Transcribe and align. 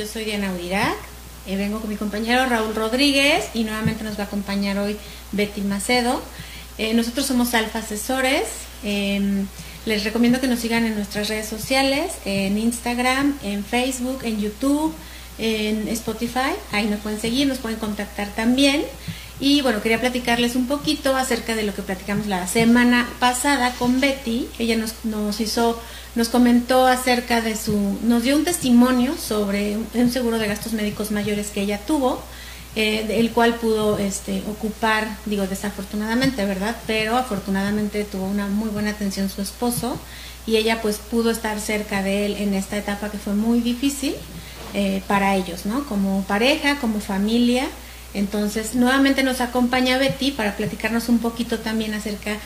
Yo 0.00 0.06
soy 0.06 0.24
Diana 0.24 0.50
Udirac. 0.54 0.96
Eh, 1.46 1.56
vengo 1.56 1.78
con 1.78 1.90
mi 1.90 1.96
compañero 1.96 2.46
Raúl 2.46 2.74
Rodríguez 2.74 3.44
y 3.52 3.64
nuevamente 3.64 4.02
nos 4.02 4.18
va 4.18 4.22
a 4.22 4.26
acompañar 4.28 4.78
hoy 4.78 4.96
Betty 5.32 5.60
Macedo. 5.60 6.22
Eh, 6.78 6.94
nosotros 6.94 7.26
somos 7.26 7.52
Alfa 7.52 7.80
Asesores. 7.80 8.44
Em, 8.82 9.46
les 9.84 10.02
recomiendo 10.02 10.40
que 10.40 10.46
nos 10.46 10.60
sigan 10.60 10.86
en 10.86 10.94
nuestras 10.94 11.28
redes 11.28 11.48
sociales, 11.48 12.12
en 12.24 12.56
Instagram, 12.56 13.38
en 13.42 13.62
Facebook, 13.62 14.20
en 14.22 14.40
YouTube, 14.40 14.94
en 15.36 15.86
Spotify. 15.88 16.54
Ahí 16.72 16.86
nos 16.86 17.00
pueden 17.00 17.20
seguir, 17.20 17.46
nos 17.46 17.58
pueden 17.58 17.78
contactar 17.78 18.28
también. 18.34 18.82
Y 19.38 19.60
bueno, 19.60 19.82
quería 19.82 20.00
platicarles 20.00 20.56
un 20.56 20.66
poquito 20.66 21.14
acerca 21.14 21.54
de 21.54 21.64
lo 21.64 21.74
que 21.74 21.82
platicamos 21.82 22.26
la 22.26 22.46
semana 22.46 23.06
pasada 23.18 23.74
con 23.74 24.00
Betty. 24.00 24.48
Ella 24.58 24.78
nos, 24.78 24.94
nos 25.04 25.40
hizo, 25.40 25.78
nos 26.14 26.28
comentó 26.28 26.86
acerca 26.86 27.40
de 27.40 27.56
su, 27.56 27.98
nos 28.02 28.22
dio 28.22 28.36
un 28.36 28.44
testimonio 28.44 29.16
sobre 29.16 29.78
un 29.94 30.10
seguro 30.10 30.38
de 30.38 30.48
gastos 30.48 30.72
médicos 30.72 31.10
mayores 31.10 31.48
que 31.48 31.62
ella 31.62 31.78
tuvo, 31.78 32.20
eh, 32.76 33.06
el 33.18 33.30
cual 33.30 33.54
pudo 33.54 33.98
este, 33.98 34.42
ocupar, 34.48 35.16
digo 35.26 35.46
desafortunadamente, 35.46 36.44
¿verdad? 36.44 36.76
Pero 36.86 37.16
afortunadamente 37.16 38.04
tuvo 38.04 38.26
una 38.26 38.46
muy 38.46 38.68
buena 38.70 38.90
atención 38.90 39.28
su 39.28 39.42
esposo 39.42 39.98
y 40.46 40.56
ella 40.56 40.80
pues 40.82 40.98
pudo 40.98 41.30
estar 41.30 41.60
cerca 41.60 42.02
de 42.02 42.26
él 42.26 42.36
en 42.36 42.54
esta 42.54 42.76
etapa 42.76 43.10
que 43.10 43.18
fue 43.18 43.34
muy 43.34 43.60
difícil 43.60 44.14
eh, 44.74 45.02
para 45.06 45.36
ellos, 45.36 45.66
¿no? 45.66 45.84
Como 45.84 46.22
pareja, 46.24 46.78
como 46.78 47.00
familia. 47.00 47.68
Entonces, 48.14 48.74
nuevamente 48.74 49.22
nos 49.22 49.40
acompaña 49.40 49.98
Betty 49.98 50.32
para 50.32 50.56
platicarnos 50.56 51.08
un 51.08 51.18
poquito 51.18 51.58
también 51.58 51.94
acerca 51.94 52.36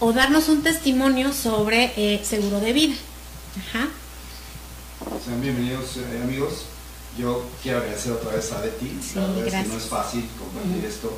o 0.00 0.12
darnos 0.12 0.48
un 0.48 0.62
testimonio 0.62 1.32
sobre 1.32 1.92
eh, 1.96 2.20
seguro 2.24 2.58
de 2.60 2.72
vida. 2.72 2.94
Ajá. 3.58 3.88
Sean 5.24 5.40
bienvenidos 5.40 5.96
eh, 5.98 6.20
amigos. 6.22 6.64
Yo 7.18 7.44
quiero 7.62 7.78
agradecer 7.78 8.12
otra 8.12 8.32
vez 8.32 8.50
a 8.52 8.60
Betty. 8.60 8.88
Sí, 9.02 9.12
la 9.16 9.26
verdad 9.26 9.46
es 9.46 9.66
que 9.66 9.68
no 9.72 9.76
es 9.78 9.84
fácil 9.84 10.24
compartir 10.38 10.84
esto. 10.84 11.12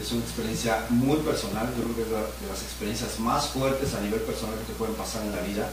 Es 0.00 0.10
una 0.12 0.22
experiencia 0.24 0.86
muy 0.90 1.16
personal. 1.18 1.68
Yo 1.76 1.84
creo 1.84 1.96
que 1.96 2.02
es 2.02 2.08
la- 2.10 2.26
de 2.26 2.46
las 2.50 2.62
experiencias 2.62 3.18
más 3.20 3.48
fuertes 3.48 3.94
a 3.94 4.00
nivel 4.00 4.20
personal 4.22 4.58
que 4.58 4.72
te 4.72 4.78
pueden 4.78 4.94
pasar 4.96 5.22
en 5.22 5.32
la 5.32 5.42
vida. 5.42 5.70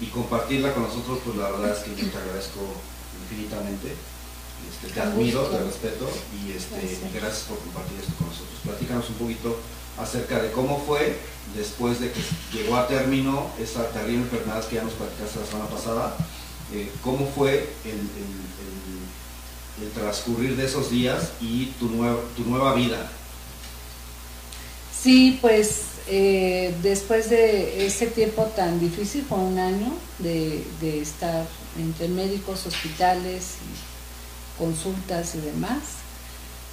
Y 0.00 0.06
compartirla 0.06 0.74
con 0.74 0.82
nosotros, 0.84 1.20
pues 1.24 1.36
la 1.36 1.50
verdad 1.50 1.76
es 1.78 1.84
que 1.84 1.94
yo 1.94 2.10
te 2.10 2.18
agradezco 2.18 2.60
infinitamente. 3.22 3.94
Este, 4.64 4.92
te 4.94 5.00
admiro, 5.00 5.42
te 5.46 5.58
respeto 5.62 6.08
y 6.34 6.50
este, 6.52 6.80
Gracias. 6.80 7.12
gracias 7.14 7.42
por 7.46 7.58
compartir 7.58 8.00
esto 8.00 8.14
con 8.18 8.26
nosotros. 8.28 8.58
Platícanos 8.64 9.08
un 9.10 9.14
poquito 9.16 9.60
acerca 9.98 10.42
de 10.42 10.50
cómo 10.50 10.82
fue 10.86 11.16
después 11.56 12.00
de 12.00 12.10
que 12.10 12.20
llegó 12.52 12.76
a 12.76 12.88
término 12.88 13.50
esa 13.60 13.88
terrible 13.90 14.22
enfermedad 14.22 14.64
que 14.66 14.76
ya 14.76 14.82
nos 14.82 14.94
platicaste 14.94 15.40
la 15.40 15.46
semana 15.46 15.68
pasada. 15.68 16.16
eh, 16.72 16.90
cómo 17.02 17.30
fue 17.34 17.68
el, 17.84 17.98
transcurrir 19.94 20.56
de 20.56 20.64
esos 20.64 20.90
días 20.90 21.32
y 21.40 21.66
tu, 21.78 21.88
nueva 21.88 22.18
tu 22.36 22.44
nueva 22.44 22.74
vida. 22.74 23.10
Sí, 25.02 25.38
pues 25.40 25.82
eh, 26.08 26.74
después 26.82 27.28
de 27.28 27.86
ese 27.86 28.06
tiempo 28.06 28.44
tan 28.56 28.80
difícil, 28.80 29.24
fue 29.28 29.38
un 29.38 29.58
año 29.58 29.92
de, 30.20 30.64
de 30.80 31.02
estar 31.02 31.46
entre 31.78 32.08
médicos, 32.08 32.66
hospitales, 32.66 33.56
consultas 34.58 35.34
y 35.34 35.40
demás, 35.40 35.80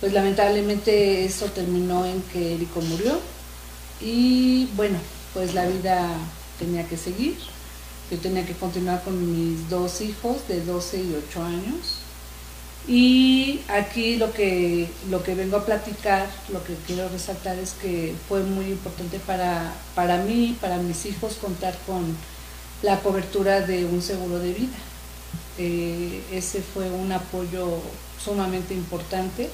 pues 0.01 0.13
lamentablemente 0.13 1.23
eso 1.23 1.45
terminó 1.45 2.05
en 2.05 2.21
que 2.23 2.55
Erico 2.55 2.81
murió 2.81 3.19
y 4.01 4.65
bueno, 4.75 4.97
pues 5.33 5.53
la 5.53 5.67
vida 5.67 6.09
tenía 6.57 6.87
que 6.87 6.97
seguir. 6.97 7.37
Yo 8.09 8.17
tenía 8.17 8.45
que 8.45 8.53
continuar 8.53 9.03
con 9.03 9.15
mis 9.31 9.69
dos 9.69 10.01
hijos 10.01 10.47
de 10.47 10.65
12 10.65 10.97
y 10.97 11.15
8 11.29 11.43
años. 11.43 11.97
Y 12.87 13.61
aquí 13.67 14.17
lo 14.17 14.33
que, 14.33 14.89
lo 15.09 15.23
que 15.23 15.35
vengo 15.35 15.57
a 15.57 15.65
platicar, 15.65 16.27
lo 16.51 16.63
que 16.63 16.73
quiero 16.87 17.07
resaltar 17.09 17.59
es 17.59 17.73
que 17.73 18.15
fue 18.27 18.41
muy 18.43 18.65
importante 18.65 19.19
para, 19.19 19.71
para 19.93 20.17
mí, 20.17 20.57
para 20.59 20.77
mis 20.77 21.05
hijos, 21.05 21.35
contar 21.35 21.77
con 21.85 22.17
la 22.81 22.99
cobertura 22.99 23.61
de 23.61 23.85
un 23.85 24.01
seguro 24.01 24.39
de 24.39 24.53
vida. 24.53 24.77
Eh, 25.59 26.23
ese 26.31 26.61
fue 26.61 26.89
un 26.89 27.11
apoyo 27.11 27.79
sumamente 28.21 28.73
importante 28.73 29.49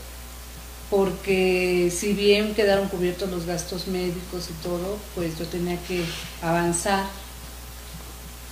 porque 0.89 1.91
si 1.93 2.13
bien 2.13 2.55
quedaron 2.55 2.87
cubiertos 2.87 3.29
los 3.29 3.45
gastos 3.45 3.87
médicos 3.87 4.49
y 4.49 4.63
todo, 4.63 4.97
pues 5.15 5.37
yo 5.37 5.45
tenía 5.45 5.77
que 5.83 6.03
avanzar 6.41 7.05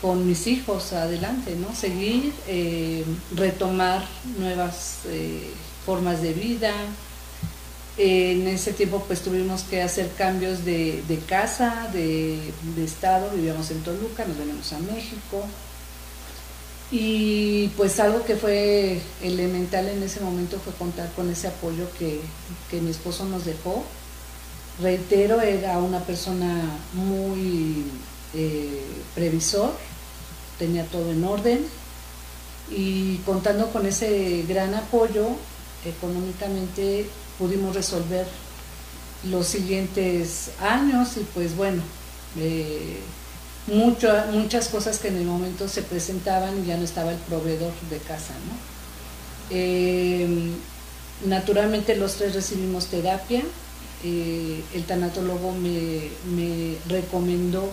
con 0.01 0.27
mis 0.27 0.45
hijos 0.47 0.91
adelante, 0.93 1.55
¿no? 1.55 1.73
Seguir, 1.73 2.33
eh, 2.47 3.05
retomar 3.35 4.05
nuevas 4.37 4.99
eh, 5.05 5.49
formas 5.85 6.21
de 6.21 6.33
vida. 6.33 6.73
En 7.97 8.45
ese 8.47 8.73
tiempo 8.73 9.05
pues 9.07 9.21
tuvimos 9.21 9.63
que 9.63 9.81
hacer 9.81 10.11
cambios 10.17 10.65
de, 10.65 11.01
de 11.07 11.17
casa, 11.19 11.89
de 11.93 12.51
estado, 12.83 13.29
vivíamos 13.33 13.71
en 13.71 13.81
Toluca, 13.83 14.25
nos 14.25 14.37
venimos 14.37 14.73
a 14.73 14.79
México. 14.79 15.47
Y 16.97 17.67
pues 17.75 17.99
algo 17.99 18.23
que 18.23 18.37
fue 18.37 19.01
elemental 19.21 19.89
en 19.89 20.01
ese 20.01 20.21
momento 20.21 20.57
fue 20.63 20.71
contar 20.71 21.11
con 21.11 21.29
ese 21.29 21.49
apoyo 21.49 21.89
que, 21.99 22.21
que 22.71 22.79
mi 22.79 22.89
esposo 22.89 23.25
nos 23.25 23.43
dejó. 23.43 23.83
Reitero, 24.81 25.41
era 25.41 25.79
una 25.79 25.99
persona 25.99 26.63
muy 26.93 27.83
eh, 28.33 28.81
previsor, 29.13 29.73
tenía 30.57 30.85
todo 30.85 31.11
en 31.11 31.25
orden 31.25 31.65
y 32.71 33.17
contando 33.25 33.67
con 33.71 33.85
ese 33.85 34.45
gran 34.47 34.73
apoyo 34.73 35.27
económicamente 35.83 37.09
pudimos 37.37 37.75
resolver 37.75 38.25
los 39.29 39.47
siguientes 39.47 40.51
años 40.61 41.17
y 41.17 41.25
pues 41.33 41.57
bueno, 41.57 41.81
eh, 42.37 43.01
muchas 43.67 44.67
cosas 44.69 44.99
que 44.99 45.07
en 45.07 45.17
el 45.17 45.25
momento 45.25 45.67
se 45.67 45.81
presentaban 45.81 46.63
y 46.63 46.67
ya 46.67 46.77
no 46.77 46.83
estaba 46.83 47.11
el 47.11 47.17
proveedor 47.17 47.73
de 47.89 47.97
casa, 47.97 48.33
¿no? 48.47 48.75
Eh, 49.49 50.51
naturalmente 51.25 51.95
los 51.95 52.15
tres 52.15 52.33
recibimos 52.35 52.87
terapia, 52.87 53.43
eh, 54.03 54.63
el 54.73 54.83
tanatólogo 54.83 55.51
me, 55.53 56.09
me 56.35 56.77
recomendó 56.87 57.69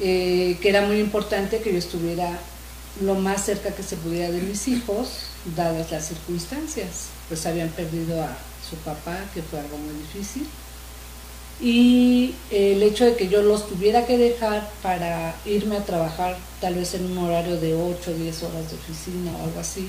eh, 0.00 0.58
que 0.60 0.68
era 0.68 0.82
muy 0.82 0.98
importante 0.98 1.60
que 1.60 1.72
yo 1.72 1.78
estuviera 1.78 2.38
lo 3.00 3.14
más 3.14 3.44
cerca 3.44 3.70
que 3.70 3.82
se 3.82 3.96
pudiera 3.96 4.30
de 4.30 4.40
mis 4.40 4.66
hijos, 4.68 5.26
dadas 5.56 5.90
las 5.90 6.08
circunstancias, 6.08 7.08
pues 7.28 7.46
habían 7.46 7.68
perdido 7.70 8.22
a 8.22 8.36
su 8.68 8.76
papá, 8.76 9.18
que 9.32 9.42
fue 9.42 9.60
algo 9.60 9.76
muy 9.78 9.94
difícil, 9.94 10.46
y 11.60 12.34
el 12.50 12.82
hecho 12.82 13.04
de 13.04 13.16
que 13.16 13.28
yo 13.28 13.42
los 13.42 13.68
tuviera 13.68 14.06
que 14.06 14.18
dejar 14.18 14.68
para 14.82 15.34
irme 15.46 15.76
a 15.76 15.84
trabajar 15.84 16.36
tal 16.60 16.74
vez 16.74 16.94
en 16.94 17.06
un 17.10 17.18
horario 17.18 17.58
de 17.60 17.74
8 17.74 18.10
o 18.10 18.14
10 18.14 18.42
horas 18.42 18.70
de 18.70 18.76
oficina 18.76 19.32
o 19.38 19.44
algo 19.44 19.60
así, 19.60 19.88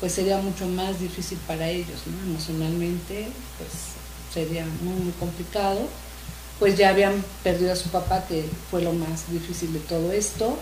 pues 0.00 0.12
sería 0.12 0.38
mucho 0.38 0.66
más 0.68 1.00
difícil 1.00 1.38
para 1.46 1.68
ellos, 1.68 2.00
¿no? 2.06 2.30
Emocionalmente, 2.30 3.26
pues 3.58 3.70
sería 4.32 4.64
muy, 4.82 4.94
muy 5.02 5.12
complicado. 5.12 5.80
Pues 6.58 6.76
ya 6.76 6.90
habían 6.90 7.24
perdido 7.42 7.72
a 7.72 7.76
su 7.76 7.88
papá, 7.88 8.24
que 8.28 8.44
fue 8.70 8.82
lo 8.82 8.92
más 8.92 9.30
difícil 9.30 9.72
de 9.72 9.80
todo 9.80 10.12
esto. 10.12 10.56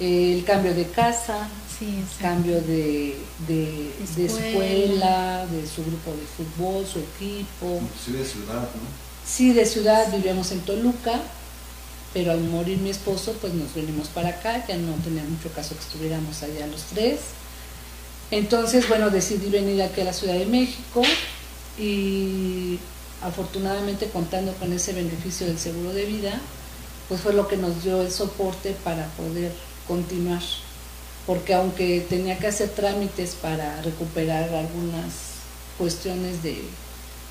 El 0.00 0.44
cambio 0.44 0.74
de 0.74 0.86
casa, 0.88 1.48
Sí, 1.78 2.02
cambio 2.20 2.60
de, 2.60 3.16
de, 3.46 3.92
de 4.16 4.26
Escuela. 4.26 5.46
de 5.46 5.64
su 5.66 5.84
grupo 5.84 6.10
de 6.10 6.26
fútbol, 6.26 6.84
su 6.84 6.98
equipo. 6.98 7.80
Inclusive 7.80 8.18
de 8.18 8.24
ciudad, 8.24 8.62
¿no? 8.62 9.07
Sí, 9.28 9.52
de 9.52 9.66
ciudad 9.66 10.10
vivíamos 10.10 10.52
en 10.52 10.60
Toluca, 10.60 11.20
pero 12.14 12.32
al 12.32 12.40
morir 12.40 12.78
mi 12.78 12.88
esposo, 12.88 13.34
pues 13.40 13.52
nos 13.52 13.74
venimos 13.74 14.08
para 14.08 14.30
acá, 14.30 14.66
ya 14.66 14.76
no 14.76 14.94
tenía 15.04 15.22
mucho 15.22 15.50
caso 15.54 15.74
que 15.74 15.82
estuviéramos 15.82 16.42
allá 16.42 16.66
los 16.66 16.84
tres. 16.84 17.20
Entonces, 18.30 18.88
bueno, 18.88 19.10
decidí 19.10 19.50
venir 19.50 19.82
aquí 19.82 20.00
a 20.00 20.04
la 20.04 20.12
Ciudad 20.14 20.34
de 20.34 20.46
México 20.46 21.02
y 21.78 22.78
afortunadamente 23.22 24.08
contando 24.08 24.54
con 24.54 24.72
ese 24.72 24.94
beneficio 24.94 25.46
del 25.46 25.58
seguro 25.58 25.92
de 25.92 26.06
vida, 26.06 26.40
pues 27.08 27.20
fue 27.20 27.34
lo 27.34 27.48
que 27.48 27.58
nos 27.58 27.84
dio 27.84 28.00
el 28.00 28.10
soporte 28.10 28.74
para 28.82 29.06
poder 29.08 29.52
continuar. 29.86 30.42
Porque 31.26 31.52
aunque 31.54 32.00
tenía 32.08 32.38
que 32.38 32.46
hacer 32.46 32.70
trámites 32.70 33.34
para 33.34 33.82
recuperar 33.82 34.54
algunas 34.54 35.12
cuestiones 35.76 36.42
de, 36.42 36.62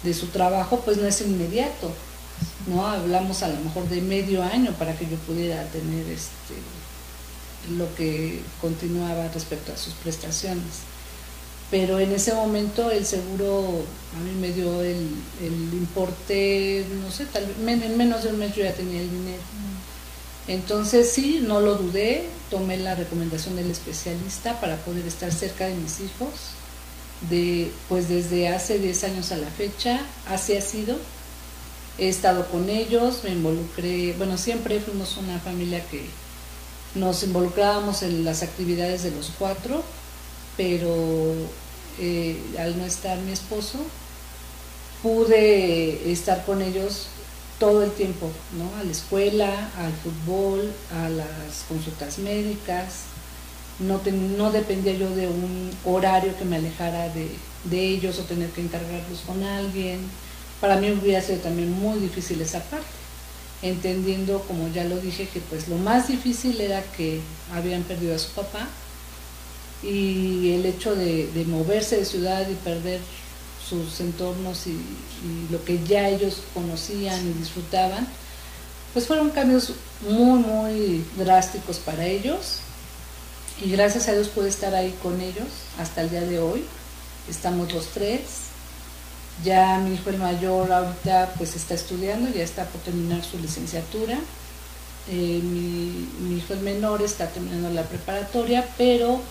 de 0.04 0.14
su 0.14 0.28
trabajo, 0.28 0.82
pues 0.84 0.98
no 0.98 1.08
es 1.08 1.22
inmediato. 1.22 1.92
¿no? 2.68 2.86
Hablamos 2.86 3.44
a 3.44 3.48
lo 3.48 3.60
mejor 3.62 3.88
de 3.90 4.02
medio 4.02 4.44
año 4.44 4.74
para 4.74 4.96
que 4.98 5.06
yo 5.06 5.18
pudiera 5.18 5.64
tener 5.66 6.08
este 6.08 6.56
lo 7.78 7.94
que 7.96 8.40
continuaba 8.62 9.28
respecto 9.34 9.74
a 9.74 9.78
sus 9.78 9.94
prestaciones. 9.96 10.84
Pero 11.70 12.00
en 12.00 12.14
ese 12.14 12.34
momento 12.34 12.92
el 12.92 13.06
seguro 13.06 13.84
a 14.16 14.20
mí 14.22 14.32
me 14.40 14.54
dio 14.54 14.82
el, 14.82 15.10
el 15.42 15.74
importe, 15.74 16.86
no 17.04 17.12
sé, 17.12 17.26
tal 17.26 17.46
vez 17.46 17.84
en 17.84 17.98
menos 17.98 18.24
de 18.24 18.30
un 18.30 18.40
mes 18.40 18.56
yo 18.56 18.64
ya 18.64 18.74
tenía 18.74 19.02
el 19.02 19.10
dinero. 19.10 19.42
Entonces 20.48 21.12
sí, 21.12 21.44
no 21.46 21.60
lo 21.60 21.76
dudé, 21.76 22.30
tomé 22.50 22.78
la 22.78 22.96
recomendación 22.96 23.58
del 23.58 23.70
especialista 23.70 24.60
para 24.62 24.78
poder 24.78 25.06
estar 25.06 25.32
cerca 25.34 25.66
de 25.66 25.76
mis 25.76 26.00
hijos. 26.00 26.32
De, 27.30 27.72
pues 27.90 28.10
desde 28.10 28.50
hace 28.50 28.78
10 28.78 29.04
años 29.06 29.32
a 29.32 29.38
la 29.38 29.48
fecha, 29.48 30.00
así 30.28 30.56
ha 30.56 30.62
sido. 30.62 30.98
He 31.98 32.10
estado 32.10 32.48
con 32.50 32.70
ellos, 32.70 33.22
me 33.24 33.32
involucré, 33.32 34.14
bueno, 34.18 34.38
siempre 34.38 34.80
fuimos 34.80 35.18
una 35.18 35.40
familia 35.40 35.84
que 35.90 36.06
nos 36.94 37.24
involucrábamos 37.24 38.04
en 38.04 38.24
las 38.24 38.44
actividades 38.44 39.04
de 39.04 39.12
los 39.12 39.32
cuatro, 39.38 39.84
pero 40.56 41.34
eh, 42.00 42.40
al 42.60 42.78
no 42.78 42.86
estar 42.86 43.18
mi 43.20 43.32
esposo, 43.32 43.80
pude 45.02 46.12
estar 46.12 46.46
con 46.46 46.62
ellos 46.62 47.08
todo 47.60 47.84
el 47.84 47.92
tiempo, 47.92 48.30
¿no? 48.58 48.80
A 48.80 48.84
la 48.84 48.92
escuela, 48.92 49.70
al 49.78 49.94
fútbol, 49.94 50.72
a 50.92 51.10
las 51.10 51.66
consultas 51.68 52.20
médicas. 52.20 53.06
No, 53.80 54.02
no 54.38 54.52
dependía 54.52 54.94
yo 54.94 55.10
de 55.10 55.28
un 55.28 55.70
horario 55.86 56.38
que 56.38 56.46
me 56.46 56.56
alejara 56.56 57.10
de, 57.10 57.30
ellos 57.72 58.18
o 58.20 58.24
tener 58.24 58.50
que 58.50 58.62
encargarlos 58.62 59.20
con 59.26 59.44
alguien. 59.44 60.00
Para 60.62 60.78
mí 60.78 60.92
hubiera 60.92 61.22
sido 61.22 61.40
también 61.40 61.72
muy 61.72 62.00
difícil 62.00 62.42
esa 62.42 62.64
parte, 62.64 62.88
entendiendo, 63.62 64.42
como 64.48 64.68
ya 64.70 64.84
lo 64.86 64.98
dije, 64.98 65.28
que 65.28 65.40
pues 65.42 65.68
lo 65.68 65.78
más 65.78 66.08
difícil 66.08 66.60
era 66.60 66.82
que 66.82 67.22
habían 67.54 67.84
perdido 67.84 68.16
a 68.16 68.20
su 68.20 68.30
papá 68.32 68.68
y 69.84 70.54
el 70.54 70.66
hecho 70.66 70.96
de 70.96 71.46
moverse 71.48 71.98
de 71.98 72.06
ciudad 72.06 72.50
y 72.50 72.56
perder 72.56 73.00
sus 73.68 74.00
entornos 74.00 74.68
y, 74.68 74.78
lo 75.52 75.64
que 75.66 75.84
ya 75.84 76.08
ellos 76.10 76.42
conocían 76.54 77.20
y 77.28 77.34
disfrutaban, 77.34 78.08
pues 78.94 79.08
fueron 79.08 79.32
cambios 79.32 79.74
muy, 80.08 80.40
muy 80.40 81.06
drásticos 81.18 81.78
para 81.78 82.06
ellos. 82.06 82.60
Y 83.64 83.72
gracias 83.72 84.08
a 84.08 84.14
Dios 84.14 84.28
pude 84.28 84.50
estar 84.50 84.76
ahí 84.76 84.96
con 85.02 85.20
ellos 85.20 85.48
hasta 85.80 86.02
el 86.02 86.10
día 86.10 86.22
de 86.22 86.40
hoy. 86.40 86.64
Estamos 87.30 87.74
los 87.74 87.88
tres. 87.88 88.22
Ya 89.44 89.80
mi 89.80 89.96
hijo 89.96 90.10
el 90.10 90.18
mayor 90.18 90.72
ahorita 90.72 91.34
pues 91.38 91.56
está 91.56 91.74
estudiando, 91.74 92.32
ya 92.34 92.44
está 92.44 92.66
por 92.66 92.82
terminar 92.82 93.24
su 93.24 93.38
licenciatura. 93.38 94.18
Eh, 95.10 95.40
mi, 95.44 96.10
mi 96.20 96.38
hijo 96.38 96.54
el 96.54 96.60
menor 96.62 97.02
está 97.02 97.28
terminando 97.28 97.70
la 97.70 97.84
preparatoria, 97.84 98.68
pero 98.78 99.22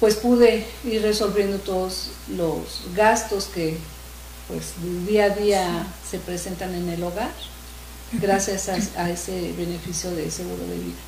pues 0.00 0.16
pude 0.16 0.66
ir 0.84 1.02
resolviendo 1.02 1.58
todos 1.58 2.10
los 2.28 2.82
gastos 2.94 3.46
que 3.46 3.76
pues 4.48 4.74
día 5.06 5.26
a 5.26 5.28
día 5.30 5.86
se 6.08 6.18
presentan 6.18 6.74
en 6.74 6.88
el 6.88 7.02
hogar 7.02 7.30
gracias 8.12 8.68
a, 8.68 9.10
ese 9.10 9.52
beneficio 9.52 10.10
de 10.10 10.30
seguro 10.30 10.62
de 10.66 10.78
vida. 10.78 10.98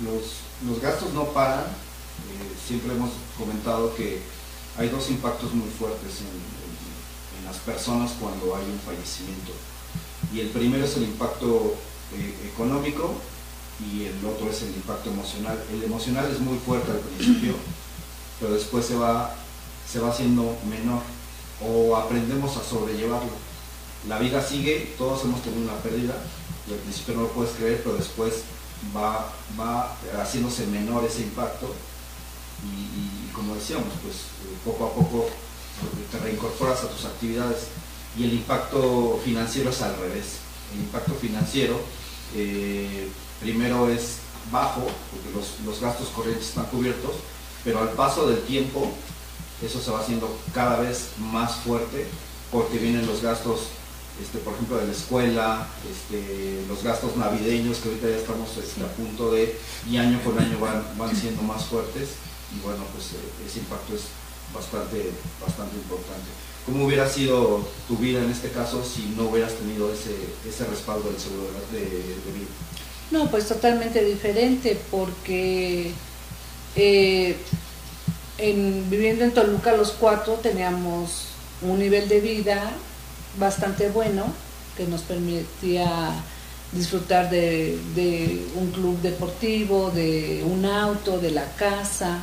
Los, 0.00 0.47
gastos 0.82 1.12
no 1.12 1.24
paran, 1.26 1.64
eh, 1.64 2.56
siempre 2.66 2.92
hemos 2.92 3.10
comentado 3.36 3.94
que 3.94 4.20
hay 4.76 4.88
dos 4.88 5.10
impactos 5.10 5.52
muy 5.54 5.68
fuertes 5.70 6.20
en, 6.20 6.58
las 7.46 7.56
personas 7.58 8.12
cuando 8.20 8.54
hay 8.54 8.64
un 8.64 8.78
fallecimiento. 8.80 9.52
Y 10.34 10.40
el 10.40 10.48
primero 10.50 10.84
es 10.84 10.94
el 10.98 11.04
impacto 11.04 11.76
eh, 12.12 12.50
económico 12.52 13.14
y 13.80 14.04
el 14.04 14.22
otro 14.26 14.50
es 14.50 14.60
el 14.62 14.74
impacto 14.74 15.08
emocional. 15.08 15.58
El 15.72 15.82
emocional 15.84 16.30
es 16.30 16.40
muy 16.40 16.58
fuerte 16.58 16.90
al 16.90 16.98
principio 16.98 17.54
pero 18.40 18.54
después 18.54 18.84
se 18.86 18.96
va, 18.96 19.34
se 19.90 20.00
va 20.00 20.10
haciendo 20.10 20.56
menor 20.68 21.02
o 21.60 21.96
aprendemos 21.96 22.56
a 22.56 22.64
sobrellevarlo. 22.64 23.30
La 24.08 24.18
vida 24.18 24.42
sigue, 24.42 24.94
todos 24.96 25.24
hemos 25.24 25.42
tenido 25.42 25.62
una 25.62 25.82
pérdida 25.82 26.14
y 26.68 26.72
al 26.72 26.78
principio 26.78 27.14
no 27.14 27.22
lo 27.22 27.28
puedes 27.28 27.54
creer, 27.56 27.80
pero 27.82 27.96
después 27.96 28.42
va, 28.96 29.32
va 29.58 29.96
haciéndose 30.20 30.66
menor 30.66 31.04
ese 31.04 31.22
impacto 31.22 31.74
y, 32.64 33.32
como 33.32 33.54
decíamos, 33.54 33.88
pues 34.02 34.16
poco 34.64 34.86
a 34.86 34.94
poco 34.94 35.28
te 36.10 36.18
reincorporas 36.18 36.82
a 36.82 36.88
tus 36.88 37.04
actividades 37.04 37.68
y 38.16 38.24
el 38.24 38.32
impacto 38.32 39.20
financiero 39.24 39.70
es 39.70 39.80
al 39.82 39.96
revés. 39.96 40.38
El 40.74 40.80
impacto 40.80 41.14
financiero 41.14 41.78
eh, 42.34 43.08
primero 43.40 43.88
es 43.88 44.18
bajo, 44.50 44.80
porque 44.80 45.30
los, 45.34 45.60
los 45.64 45.80
gastos 45.80 46.08
corrientes 46.08 46.48
están 46.48 46.66
cubiertos, 46.66 47.12
pero 47.64 47.80
al 47.80 47.90
paso 47.90 48.28
del 48.28 48.42
tiempo 48.42 48.90
eso 49.62 49.80
se 49.80 49.90
va 49.90 50.00
haciendo 50.00 50.36
cada 50.52 50.80
vez 50.80 51.10
más 51.18 51.56
fuerte 51.56 52.06
porque 52.50 52.78
vienen 52.78 53.06
los 53.06 53.22
gastos, 53.22 53.68
este, 54.22 54.38
por 54.38 54.54
ejemplo, 54.54 54.76
de 54.78 54.86
la 54.86 54.92
escuela, 54.92 55.68
este, 55.88 56.64
los 56.68 56.82
gastos 56.82 57.16
navideños 57.16 57.78
que 57.78 57.88
ahorita 57.88 58.08
ya 58.08 58.16
estamos 58.16 58.56
este, 58.56 58.82
a 58.82 58.88
punto 58.88 59.32
de, 59.32 59.56
y 59.88 59.96
año 59.96 60.20
con 60.22 60.38
año 60.38 60.58
van, 60.58 60.84
van 60.96 61.14
siendo 61.14 61.42
más 61.42 61.64
fuertes 61.66 62.10
y 62.54 62.60
bueno, 62.64 62.84
pues 62.92 63.12
eh, 63.12 63.46
ese 63.46 63.60
impacto 63.60 63.94
es 63.94 64.02
bastante, 64.54 65.10
bastante 65.40 65.76
importante. 65.76 66.28
¿Cómo 66.66 66.84
hubiera 66.84 67.08
sido 67.08 67.66
tu 67.86 67.96
vida 67.96 68.22
en 68.22 68.30
este 68.30 68.50
caso 68.50 68.84
si 68.84 69.14
no 69.16 69.24
hubieras 69.28 69.54
tenido 69.54 69.92
ese, 69.92 70.14
ese 70.46 70.64
respaldo 70.66 71.08
del 71.10 71.18
seguro 71.18 71.46
de, 71.72 71.80
de 71.80 72.32
vida? 72.38 72.48
No, 73.10 73.30
pues 73.30 73.48
totalmente 73.48 74.04
diferente 74.04 74.78
porque 74.90 75.92
eh, 76.76 77.36
en, 78.36 78.90
viviendo 78.90 79.24
en 79.24 79.32
Toluca 79.32 79.76
los 79.76 79.92
cuatro 79.92 80.34
teníamos 80.34 81.28
un 81.62 81.78
nivel 81.78 82.08
de 82.08 82.20
vida 82.20 82.70
bastante 83.38 83.88
bueno 83.88 84.26
que 84.76 84.86
nos 84.86 85.02
permitía 85.02 86.12
disfrutar 86.72 87.30
de, 87.30 87.78
un 88.56 88.70
club 88.70 89.00
deportivo, 89.00 89.90
de 89.90 90.44
un 90.44 90.64
auto, 90.64 91.18
de 91.18 91.30
la 91.30 91.44
casa. 91.56 92.18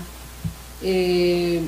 Eh, 0.82 1.62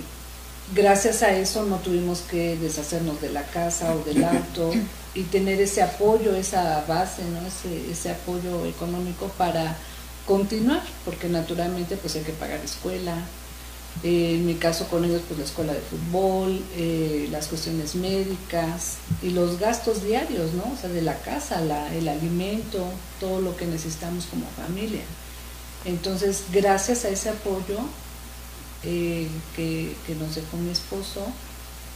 gracias 0.76 1.24
a 1.24 1.32
eso 1.32 1.66
no 1.66 1.78
tuvimos 1.78 2.20
que 2.22 2.58
deshacernos 2.58 3.22
de 3.22 3.30
la 3.30 3.44
casa 3.44 3.94
o 3.96 4.04
del 4.04 4.24
auto 4.24 4.72
y 5.16 5.24
tener 5.24 5.60
ese 5.60 5.82
apoyo, 5.82 6.36
esa 6.36 6.84
base, 6.88 7.24
ese, 7.48 7.92
ese 7.92 8.12
apoyo 8.12 8.66
económico 8.66 9.28
para 9.38 9.76
continuar, 10.28 10.84
porque 11.06 11.30
naturalmente 11.30 11.98
pues 11.98 12.16
hay 12.16 12.24
que 12.24 12.34
pagar 12.34 12.60
escuela. 12.64 13.16
Eh, 14.04 14.36
en 14.36 14.46
mi 14.46 14.56
caso 14.56 14.88
con 14.88 15.04
ellos 15.06 15.22
pues 15.28 15.40
la 15.40 15.46
escuela 15.46 15.74
de 15.74 15.82
fútbol, 15.82 16.62
eh, 16.76 17.28
las 17.32 17.48
cuestiones 17.48 17.96
médicas 17.96 18.98
y 19.24 19.32
los 19.32 19.60
gastos 19.60 20.04
diarios, 20.04 20.54
¿no? 20.54 20.72
O 20.72 20.78
sea, 20.80 20.90
de 20.90 21.02
la 21.02 21.18
casa, 21.20 21.62
el 21.94 22.08
alimento, 22.08 22.86
todo 23.20 23.42
lo 23.42 23.58
que 23.58 23.66
necesitamos 23.66 24.26
como 24.26 24.46
familia. 24.56 25.02
Entonces, 25.86 26.44
gracias 26.52 27.06
a 27.06 27.10
ese 27.10 27.30
apoyo 27.30 27.80
eh, 28.84 29.28
que, 29.56 29.96
nos 30.20 30.36
dejó 30.36 30.58
mi 30.58 30.70
esposo, 30.70 31.26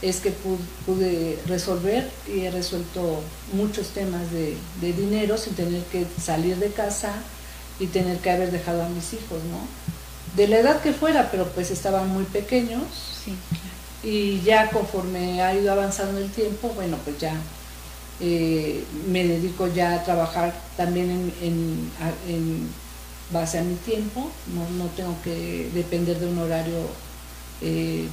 es 0.00 0.18
que 0.18 0.32
pude, 0.32 1.38
resolver 1.46 2.10
y 2.26 2.40
he 2.40 2.50
resuelto 2.50 3.20
muchos 3.52 3.88
temas 3.88 4.30
de, 4.32 4.56
de 4.80 4.92
dinero 4.92 5.36
sin 5.36 5.54
tener 5.54 5.82
que 5.84 6.06
salir 6.20 6.56
de 6.56 6.72
casa, 6.72 7.22
y 7.78 7.86
tener 7.86 8.18
que 8.18 8.30
haber 8.30 8.50
dejado 8.50 8.82
a 8.84 8.88
mis 8.88 9.12
hijos, 9.12 9.42
¿no? 9.50 9.58
De 10.36 10.48
la 10.48 10.58
edad 10.58 10.80
que 10.80 10.92
fuera, 10.92 11.30
pero 11.30 11.46
pues 11.48 11.70
estaban 11.70 12.08
muy 12.08 12.24
pequeños. 12.24 12.82
Sí, 13.24 13.34
Y 14.02 14.40
ya 14.40 14.70
conforme 14.70 15.42
ha 15.42 15.54
ido 15.54 15.72
avanzando 15.72 16.18
el 16.18 16.30
tiempo, 16.30 16.68
bueno, 16.74 16.96
pues 17.04 17.18
ya 17.18 17.34
eh, 18.20 18.84
me 19.08 19.24
dedico 19.24 19.66
ya 19.66 19.94
a 19.94 20.04
trabajar 20.04 20.54
también 20.76 21.32
en, 21.40 22.70
base 23.32 23.58
a 23.58 23.62
mi 23.62 23.74
tiempo, 23.76 24.30
no, 24.54 24.86
tengo 24.94 25.16
que 25.24 25.70
depender 25.74 26.18
de 26.20 26.26
un 26.26 26.38
horario 26.38 26.86
eh, 27.62 28.06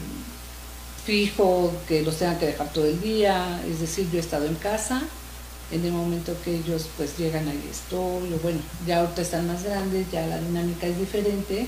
fijo 1.06 1.74
que 1.88 2.02
los 2.04 2.18
tenga 2.18 2.40
que 2.40 2.48
dejar 2.48 2.72
todo 2.72 2.86
el 2.86 3.02
día, 3.02 3.62
es 3.68 3.82
decir, 3.82 4.10
yo 4.12 4.18
he 4.18 4.22
estado 4.22 4.46
en 4.46 4.56
casa. 4.56 5.02
En 5.72 5.86
el 5.86 5.92
momento 5.92 6.36
que 6.44 6.56
ellos 6.56 6.88
pues 6.98 7.16
llegan 7.20 7.48
ahí 7.48 7.70
estoy, 7.70 8.30
bueno, 8.42 8.60
ya 8.88 9.02
ahorita 9.02 9.22
están 9.22 9.46
más 9.46 9.64
grandes, 9.64 10.10
ya 10.12 10.26
la 10.26 10.40
dinámica 10.40 10.88
es 10.88 10.98
diferente, 10.98 11.68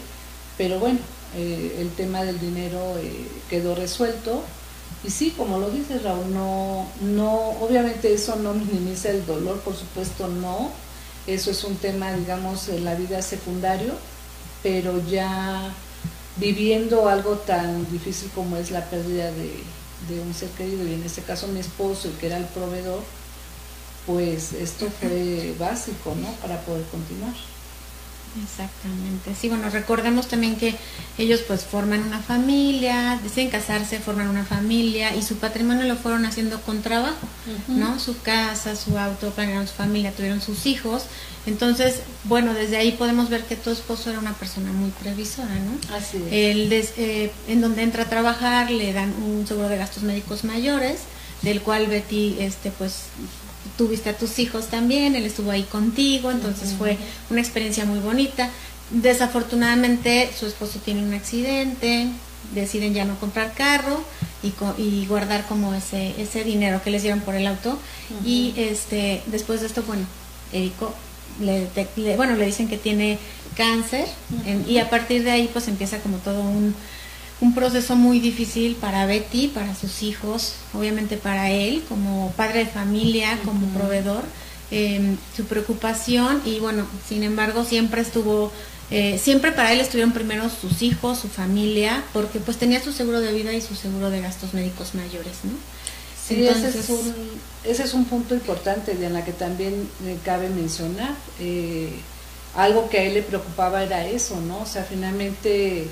pero 0.57 0.79
bueno, 0.79 0.99
eh, 1.35 1.77
el 1.79 1.89
tema 1.91 2.23
del 2.23 2.39
dinero 2.39 2.97
eh, 2.97 3.27
quedó 3.49 3.75
resuelto. 3.75 4.43
Y 5.03 5.09
sí, 5.09 5.33
como 5.35 5.57
lo 5.57 5.71
dices 5.71 6.03
Raúl, 6.03 6.31
no, 6.33 6.87
no, 7.01 7.33
obviamente 7.61 8.13
eso 8.13 8.35
no 8.35 8.53
minimiza 8.53 9.09
el 9.09 9.25
dolor, 9.25 9.59
por 9.61 9.75
supuesto 9.75 10.27
no, 10.27 10.71
eso 11.27 11.51
es 11.51 11.63
un 11.63 11.75
tema, 11.75 12.13
digamos, 12.13 12.69
en 12.69 12.85
la 12.85 12.95
vida 12.95 13.21
secundario, 13.21 13.93
pero 14.61 15.01
ya 15.07 15.73
viviendo 16.37 17.09
algo 17.09 17.35
tan 17.37 17.89
difícil 17.91 18.29
como 18.35 18.57
es 18.57 18.71
la 18.71 18.85
pérdida 18.89 19.31
de, 19.31 19.63
de 20.09 20.19
un 20.19 20.33
ser 20.33 20.49
querido, 20.49 20.87
y 20.87 20.93
en 20.93 21.03
este 21.03 21.21
caso 21.21 21.47
mi 21.47 21.59
esposo, 21.59 22.07
el 22.07 22.15
que 22.15 22.27
era 22.27 22.37
el 22.37 22.45
proveedor, 22.45 23.01
pues 24.05 24.53
esto 24.53 24.87
fue 24.99 25.55
básico, 25.59 26.15
¿no? 26.15 26.31
Para 26.41 26.61
poder 26.61 26.85
continuar. 26.85 27.33
Exactamente. 28.43 29.35
Sí, 29.39 29.49
bueno, 29.49 29.69
recordemos 29.69 30.27
también 30.27 30.55
que 30.55 30.75
ellos 31.17 31.41
pues 31.47 31.65
forman 31.65 32.01
una 32.01 32.19
familia, 32.19 33.19
deciden 33.21 33.49
casarse, 33.49 33.99
forman 33.99 34.29
una 34.29 34.45
familia 34.45 35.15
y 35.15 35.21
su 35.21 35.37
patrimonio 35.37 35.85
lo 35.85 35.97
fueron 35.97 36.25
haciendo 36.25 36.61
con 36.61 36.81
trabajo, 36.81 37.27
¿no? 37.67 37.99
Su 37.99 38.21
casa, 38.21 38.75
su 38.75 38.97
auto, 38.97 39.31
planearon 39.31 39.67
su 39.67 39.73
familia, 39.73 40.13
tuvieron 40.13 40.41
sus 40.41 40.65
hijos. 40.65 41.03
Entonces, 41.45 42.01
bueno, 42.25 42.53
desde 42.53 42.77
ahí 42.77 42.91
podemos 42.91 43.29
ver 43.29 43.43
que 43.45 43.55
tu 43.55 43.71
esposo 43.71 44.09
era 44.09 44.19
una 44.19 44.33
persona 44.33 44.71
muy 44.71 44.91
previsora, 44.91 45.55
¿no? 45.55 45.95
Así 45.95 46.17
es. 46.17 46.31
Él, 46.31 46.69
eh, 46.71 47.31
en 47.47 47.61
donde 47.61 47.81
entra 47.83 48.03
a 48.03 48.09
trabajar, 48.09 48.71
le 48.71 48.93
dan 48.93 49.13
un 49.23 49.45
seguro 49.47 49.67
de 49.67 49.77
gastos 49.77 50.03
médicos 50.03 50.43
mayores, 50.43 51.01
del 51.41 51.61
cual 51.61 51.87
Betty, 51.87 52.37
este, 52.39 52.71
pues 52.71 53.05
tuviste 53.77 54.09
a 54.09 54.17
tus 54.17 54.39
hijos 54.39 54.67
también, 54.67 55.15
él 55.15 55.25
estuvo 55.25 55.51
ahí 55.51 55.63
contigo, 55.63 56.31
entonces 56.31 56.73
fue 56.77 56.97
una 57.29 57.41
experiencia 57.41 57.85
muy 57.85 57.99
bonita. 57.99 58.49
Desafortunadamente 58.89 60.29
su 60.37 60.45
esposo 60.45 60.79
tiene 60.83 61.03
un 61.03 61.13
accidente, 61.13 62.07
deciden 62.53 62.93
ya 62.93 63.05
no 63.05 63.19
comprar 63.19 63.53
carro 63.53 64.03
y, 64.43 64.53
y 64.81 65.05
guardar 65.05 65.45
como 65.47 65.73
ese, 65.73 66.13
ese 66.21 66.43
dinero 66.43 66.81
que 66.83 66.91
les 66.91 67.01
dieron 67.01 67.21
por 67.21 67.35
el 67.35 67.47
auto. 67.47 67.79
Y 68.25 68.53
este 68.57 69.21
después 69.27 69.61
de 69.61 69.67
esto, 69.67 69.83
bueno, 69.83 70.05
Erico 70.51 70.93
le, 71.39 72.15
bueno, 72.15 72.35
le 72.35 72.45
dicen 72.45 72.67
que 72.67 72.77
tiene 72.77 73.17
cáncer 73.55 74.07
y 74.67 74.77
a 74.77 74.89
partir 74.89 75.23
de 75.23 75.31
ahí 75.31 75.49
pues 75.51 75.67
empieza 75.67 75.99
como 75.99 76.17
todo 76.17 76.41
un 76.41 76.75
un 77.41 77.55
proceso 77.55 77.95
muy 77.95 78.19
difícil 78.19 78.75
para 78.75 79.07
Betty, 79.07 79.47
para 79.47 79.75
sus 79.75 80.03
hijos, 80.03 80.53
obviamente 80.73 81.17
para 81.17 81.49
él 81.49 81.83
como 81.89 82.31
padre 82.37 82.59
de 82.59 82.65
familia, 82.67 83.39
como 83.43 83.67
proveedor, 83.69 84.23
em, 84.69 85.17
su 85.35 85.45
preocupación 85.45 86.41
y 86.45 86.59
bueno, 86.59 86.85
sin 87.09 87.23
embargo 87.23 87.65
siempre 87.65 88.01
estuvo, 88.01 88.51
eh, 88.91 89.19
siempre 89.21 89.51
para 89.51 89.73
él 89.73 89.81
estuvieron 89.81 90.13
primero 90.13 90.49
sus 90.49 90.83
hijos, 90.83 91.17
su 91.17 91.29
familia, 91.29 92.03
porque 92.13 92.39
pues 92.39 92.57
tenía 92.57 92.81
su 92.81 92.93
seguro 92.93 93.19
de 93.19 93.33
vida 93.33 93.51
y 93.53 93.61
su 93.61 93.75
seguro 93.75 94.11
de 94.11 94.21
gastos 94.21 94.53
médicos 94.53 94.93
mayores, 94.93 95.37
¿no? 95.43 95.53
Sí, 96.27 96.45
ese, 96.47 96.69
es 96.69 96.89
un, 96.89 97.13
ese 97.65 97.83
es 97.83 97.93
un 97.93 98.05
punto 98.05 98.35
importante, 98.35 98.95
la 99.09 99.25
que 99.25 99.33
también 99.33 99.89
eh, 100.05 100.17
cabe 100.23 100.47
mencionar. 100.49 101.15
Eh, 101.39 101.91
algo 102.55 102.89
que 102.89 102.99
a 102.99 103.03
él 103.03 103.15
le 103.15 103.23
preocupaba 103.23 103.83
era 103.83 104.05
eso, 104.05 104.39
¿no? 104.39 104.61
O 104.61 104.65
sea, 104.65 104.83
finalmente 104.83 105.87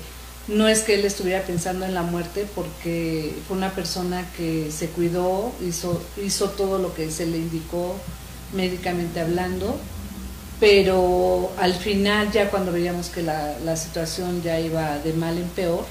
no 0.50 0.68
es 0.68 0.80
que 0.80 0.94
él 0.94 1.04
estuviera 1.04 1.42
pensando 1.42 1.84
en 1.84 1.94
la 1.94 2.02
muerte 2.02 2.46
porque 2.54 3.34
fue 3.46 3.56
una 3.56 3.70
persona 3.70 4.24
que 4.36 4.70
se 4.70 4.88
cuidó, 4.88 5.52
hizo, 5.66 6.02
hizo 6.22 6.50
todo 6.50 6.78
lo 6.78 6.94
que 6.94 7.10
se 7.10 7.26
le 7.26 7.38
indicó 7.38 7.96
médicamente 8.52 9.20
hablando, 9.20 9.78
pero 10.58 11.52
al 11.58 11.74
final 11.74 12.32
ya 12.32 12.50
cuando 12.50 12.72
veíamos 12.72 13.08
que 13.08 13.22
la, 13.22 13.58
la 13.64 13.76
situación 13.76 14.42
ya 14.42 14.58
iba 14.58 14.98
de 14.98 15.12
mal 15.12 15.38
en 15.38 15.48
peor, 15.48 15.84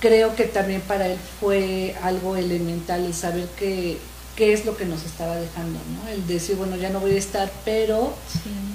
creo 0.00 0.36
que 0.36 0.44
también 0.44 0.80
para 0.82 1.08
él 1.08 1.18
fue 1.40 1.96
algo 2.02 2.36
elemental 2.36 3.04
el 3.04 3.14
saber 3.14 3.48
que 3.58 3.98
qué 4.38 4.52
es 4.52 4.64
lo 4.64 4.76
que 4.76 4.84
nos 4.84 5.02
estaba 5.02 5.34
dejando, 5.34 5.80
¿no? 5.96 6.08
El 6.08 6.24
decir, 6.28 6.54
bueno, 6.54 6.76
ya 6.76 6.90
no 6.90 7.00
voy 7.00 7.10
a 7.10 7.18
estar, 7.18 7.50
pero 7.64 8.14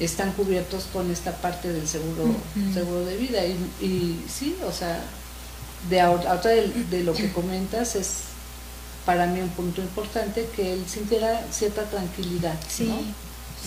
están 0.02 0.34
cubiertos 0.34 0.90
con 0.92 1.10
esta 1.10 1.32
parte 1.38 1.72
del 1.72 1.88
seguro, 1.88 2.36
seguro 2.74 3.06
de 3.06 3.16
vida. 3.16 3.46
Y, 3.46 4.22
sí, 4.28 4.58
o 4.68 4.74
sea, 4.74 5.02
de 5.90 6.02
ahora 6.02 6.36
de, 6.36 7.04
lo 7.06 7.14
que 7.14 7.32
comentas 7.32 7.96
es 7.96 8.24
para 9.06 9.26
mí 9.26 9.40
un 9.40 9.52
punto 9.52 9.80
importante 9.80 10.50
que 10.54 10.74
él 10.74 10.84
sintiera 10.86 11.42
cierta 11.50 11.84
tranquilidad, 11.86 12.60
¿no? 12.80 13.00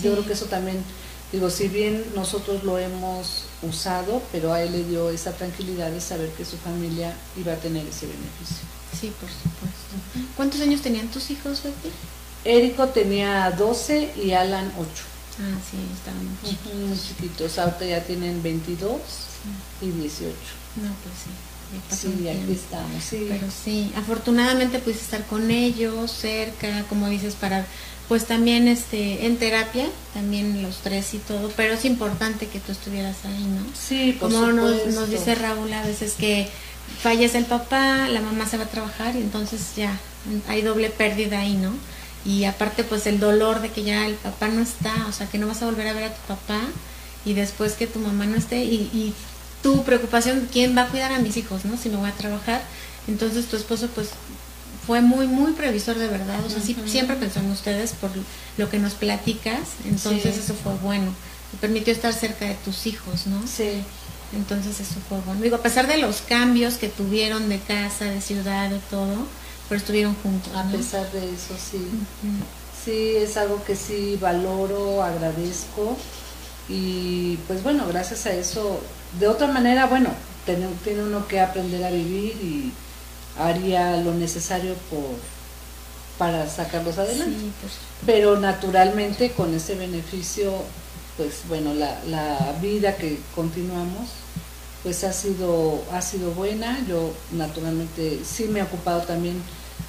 Yo 0.03 0.11
creo 0.11 0.25
que 0.27 0.33
eso 0.33 0.45
también, 0.45 0.83
digo, 1.31 1.49
si 1.49 1.67
bien 1.67 2.05
nosotros 2.13 2.63
lo 2.63 2.77
hemos 2.77 3.45
usado, 3.63 4.21
pero 4.31 4.53
a 4.53 4.61
él 4.61 4.71
le 4.71 4.83
dio 4.83 5.09
esa 5.09 5.31
tranquilidad 5.31 5.89
de 5.89 5.99
saber 5.99 6.29
que 6.33 6.45
su 6.45 6.57
familia 6.57 7.15
iba 7.35 7.53
a 7.53 7.55
tener 7.55 7.87
ese 7.87 8.05
beneficio. 8.05 8.67
Sí, 8.93 9.11
por 9.19 9.29
supuesto. 9.31 9.86
¿Cuántos 10.35 10.61
años 10.61 10.81
tenían 10.81 11.07
tus 11.07 11.29
hijos, 11.31 11.63
Betty? 11.63 11.89
Érico 12.45 12.87
tenía 12.87 13.51
12 13.51 14.13
y 14.23 14.31
Alan 14.31 14.71
8. 14.77 14.87
Ah, 15.39 15.57
sí, 15.69 15.77
estaban 15.93 16.25
muy 16.25 16.49
chiquitos. 16.49 16.75
Muy 16.75 16.97
chiquitos. 16.97 17.59
Ahorita 17.59 17.85
ya 17.85 18.03
tienen 18.03 18.41
22 18.41 18.99
y 19.81 19.91
18. 19.91 20.33
No, 20.77 20.89
pues 21.03 21.15
sí. 21.23 21.29
Sí, 21.91 22.27
aquí 22.29 22.53
estamos, 22.53 23.03
sí. 23.03 23.25
Pero 23.27 23.47
sí, 23.51 23.91
afortunadamente 23.97 24.79
pudiste 24.79 25.03
estar 25.03 25.25
con 25.25 25.51
ellos, 25.51 26.11
cerca, 26.11 26.83
como 26.87 27.09
dices, 27.09 27.35
para, 27.35 27.65
pues 28.07 28.25
también 28.25 28.69
este, 28.69 29.25
en 29.25 29.37
terapia, 29.37 29.85
también 30.13 30.61
los 30.63 30.77
tres 30.77 31.13
y 31.13 31.17
todo, 31.17 31.51
pero 31.57 31.73
es 31.73 31.83
importante 31.83 32.47
que 32.47 32.61
tú 32.61 32.71
estuvieras 32.71 33.17
ahí, 33.25 33.43
¿no? 33.43 33.65
Sí, 33.77 34.15
por 34.17 34.31
Como 34.31 34.47
nos, 34.53 34.87
nos 34.87 35.09
dice 35.09 35.35
Raúl 35.35 35.73
a 35.73 35.83
veces 35.85 36.13
que 36.13 36.47
fallece 37.01 37.37
el 37.37 37.45
papá, 37.45 38.07
la 38.09 38.21
mamá 38.21 38.45
se 38.47 38.57
va 38.57 38.65
a 38.65 38.69
trabajar 38.69 39.15
y 39.15 39.19
entonces 39.19 39.75
ya 39.75 39.97
hay 40.47 40.61
doble 40.61 40.89
pérdida 40.89 41.39
ahí, 41.39 41.53
¿no? 41.53 41.71
Y 42.25 42.45
aparte 42.45 42.83
pues 42.83 43.07
el 43.07 43.19
dolor 43.19 43.61
de 43.61 43.69
que 43.69 43.83
ya 43.83 44.05
el 44.05 44.15
papá 44.15 44.47
no 44.47 44.61
está, 44.61 44.93
o 45.07 45.11
sea 45.11 45.27
que 45.27 45.37
no 45.37 45.47
vas 45.47 45.61
a 45.61 45.65
volver 45.65 45.87
a 45.87 45.93
ver 45.93 46.05
a 46.05 46.13
tu 46.13 46.21
papá 46.27 46.59
y 47.25 47.33
después 47.33 47.73
que 47.73 47.87
tu 47.87 47.99
mamá 47.99 48.25
no 48.25 48.35
esté 48.35 48.63
y, 48.63 49.13
tu 49.63 49.83
preocupación, 49.83 50.47
¿quién 50.53 50.77
va 50.77 50.83
a 50.83 50.87
cuidar 50.87 51.11
a 51.11 51.19
mis 51.19 51.35
hijos, 51.35 51.65
no? 51.65 51.77
Si 51.77 51.89
no 51.89 51.97
voy 51.97 52.09
a 52.09 52.13
trabajar. 52.13 52.61
Entonces 53.07 53.47
tu 53.47 53.57
esposo 53.57 53.87
pues 53.87 54.09
fue 54.85 55.01
muy, 55.01 55.27
muy 55.27 55.53
previsor 55.53 55.97
de 55.97 56.07
verdad, 56.07 56.45
o 56.45 56.49
sea, 56.49 56.61
sí, 56.61 56.77
siempre 56.85 57.15
pensó 57.17 57.39
en 57.39 57.51
ustedes 57.51 57.91
por 57.91 58.11
lo 58.57 58.69
que 58.69 58.79
nos 58.79 58.93
platicas, 58.93 59.59
entonces 59.83 60.37
eso 60.37 60.53
fue 60.53 60.75
bueno, 60.75 61.13
te 61.51 61.57
permitió 61.57 61.91
estar 61.91 62.13
cerca 62.13 62.45
de 62.45 62.53
tus 62.53 62.85
hijos, 62.87 63.27
¿no? 63.27 63.45
Sí. 63.47 63.83
Entonces 64.33 64.79
eso 64.79 64.99
fue 65.07 65.19
bueno. 65.21 65.41
Digo, 65.41 65.55
a 65.55 65.61
pesar 65.61 65.87
de 65.87 65.97
los 65.97 66.21
cambios 66.21 66.75
que 66.75 66.89
tuvieron 66.89 67.49
de 67.49 67.59
casa, 67.59 68.05
de 68.05 68.21
ciudad, 68.21 68.69
de 68.69 68.79
todo, 68.89 69.15
pero 69.69 69.79
estuvieron 69.79 70.15
juntos. 70.15 70.51
A 70.55 70.63
pesar 70.63 71.09
de 71.11 71.19
eso, 71.19 71.55
sí. 71.57 71.87
Sí, 72.83 73.15
es 73.17 73.37
algo 73.37 73.63
que 73.63 73.75
sí 73.75 74.17
valoro, 74.19 75.03
agradezco. 75.03 75.97
Y 76.69 77.37
pues 77.47 77.63
bueno, 77.63 77.87
gracias 77.87 78.25
a 78.25 78.33
eso, 78.33 78.81
de 79.19 79.27
otra 79.27 79.47
manera, 79.47 79.85
bueno, 79.85 80.09
tiene, 80.45 80.67
tiene 80.83 81.03
uno 81.03 81.27
que 81.27 81.39
aprender 81.39 81.83
a 81.85 81.89
vivir 81.89 82.33
y 82.41 82.73
haría 83.39 83.97
lo 83.97 84.13
necesario 84.13 84.73
por 84.89 85.15
para 86.17 86.49
sacarlos 86.49 86.97
adelante. 86.97 87.37
Pero 88.05 88.39
naturalmente 88.39 89.31
con 89.31 89.53
ese 89.53 89.75
beneficio 89.75 90.51
pues 91.17 91.41
bueno, 91.49 91.73
la, 91.73 91.99
la 92.05 92.55
vida 92.61 92.95
que 92.95 93.19
continuamos 93.35 94.07
pues 94.83 95.03
ha 95.03 95.11
sido, 95.11 95.83
ha 95.91 96.01
sido 96.01 96.31
buena. 96.31 96.79
Yo 96.87 97.13
naturalmente 97.33 98.21
sí 98.23 98.45
me 98.45 98.59
he 98.59 98.63
ocupado 98.63 99.01
también 99.01 99.41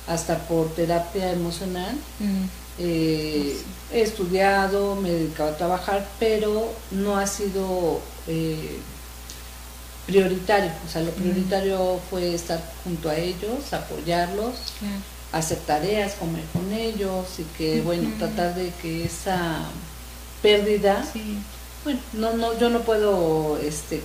hasta 0.09 0.39
por 0.49 0.75
terapia 0.75 1.33
emocional. 1.33 1.95
Mm. 2.19 2.45
Eh, 2.81 3.57
he 3.93 4.01
estudiado, 4.01 4.97
me 4.97 5.11
he 5.11 5.13
dedicado 5.13 5.51
a 5.51 5.57
trabajar, 5.57 6.09
pero 6.19 6.73
no 6.91 7.17
ha 7.17 7.27
sido 7.27 8.01
eh, 8.27 8.79
prioritario. 10.07 10.73
O 10.87 10.91
sea, 10.91 11.03
lo 11.03 11.13
mm. 11.13 11.15
prioritario 11.15 12.01
fue 12.11 12.35
estar 12.35 12.61
junto 12.83 13.09
a 13.09 13.17
ellos, 13.17 13.73
apoyarlos, 13.73 14.55
hacer 15.33 15.59
tareas, 15.59 16.15
comer 16.15 16.45
con 16.53 16.73
ellos 16.73 17.27
y 17.39 17.45
que, 17.57 17.83
bueno, 17.83 18.11
tratar 18.19 18.55
de 18.55 18.73
que 18.83 19.05
esa 19.05 19.61
pérdida, 20.43 21.05
bueno, 21.85 22.01
no, 22.13 22.33
no, 22.35 22.59
yo 22.59 22.71
no 22.71 22.81
puedo 22.81 23.59
este, 23.59 24.03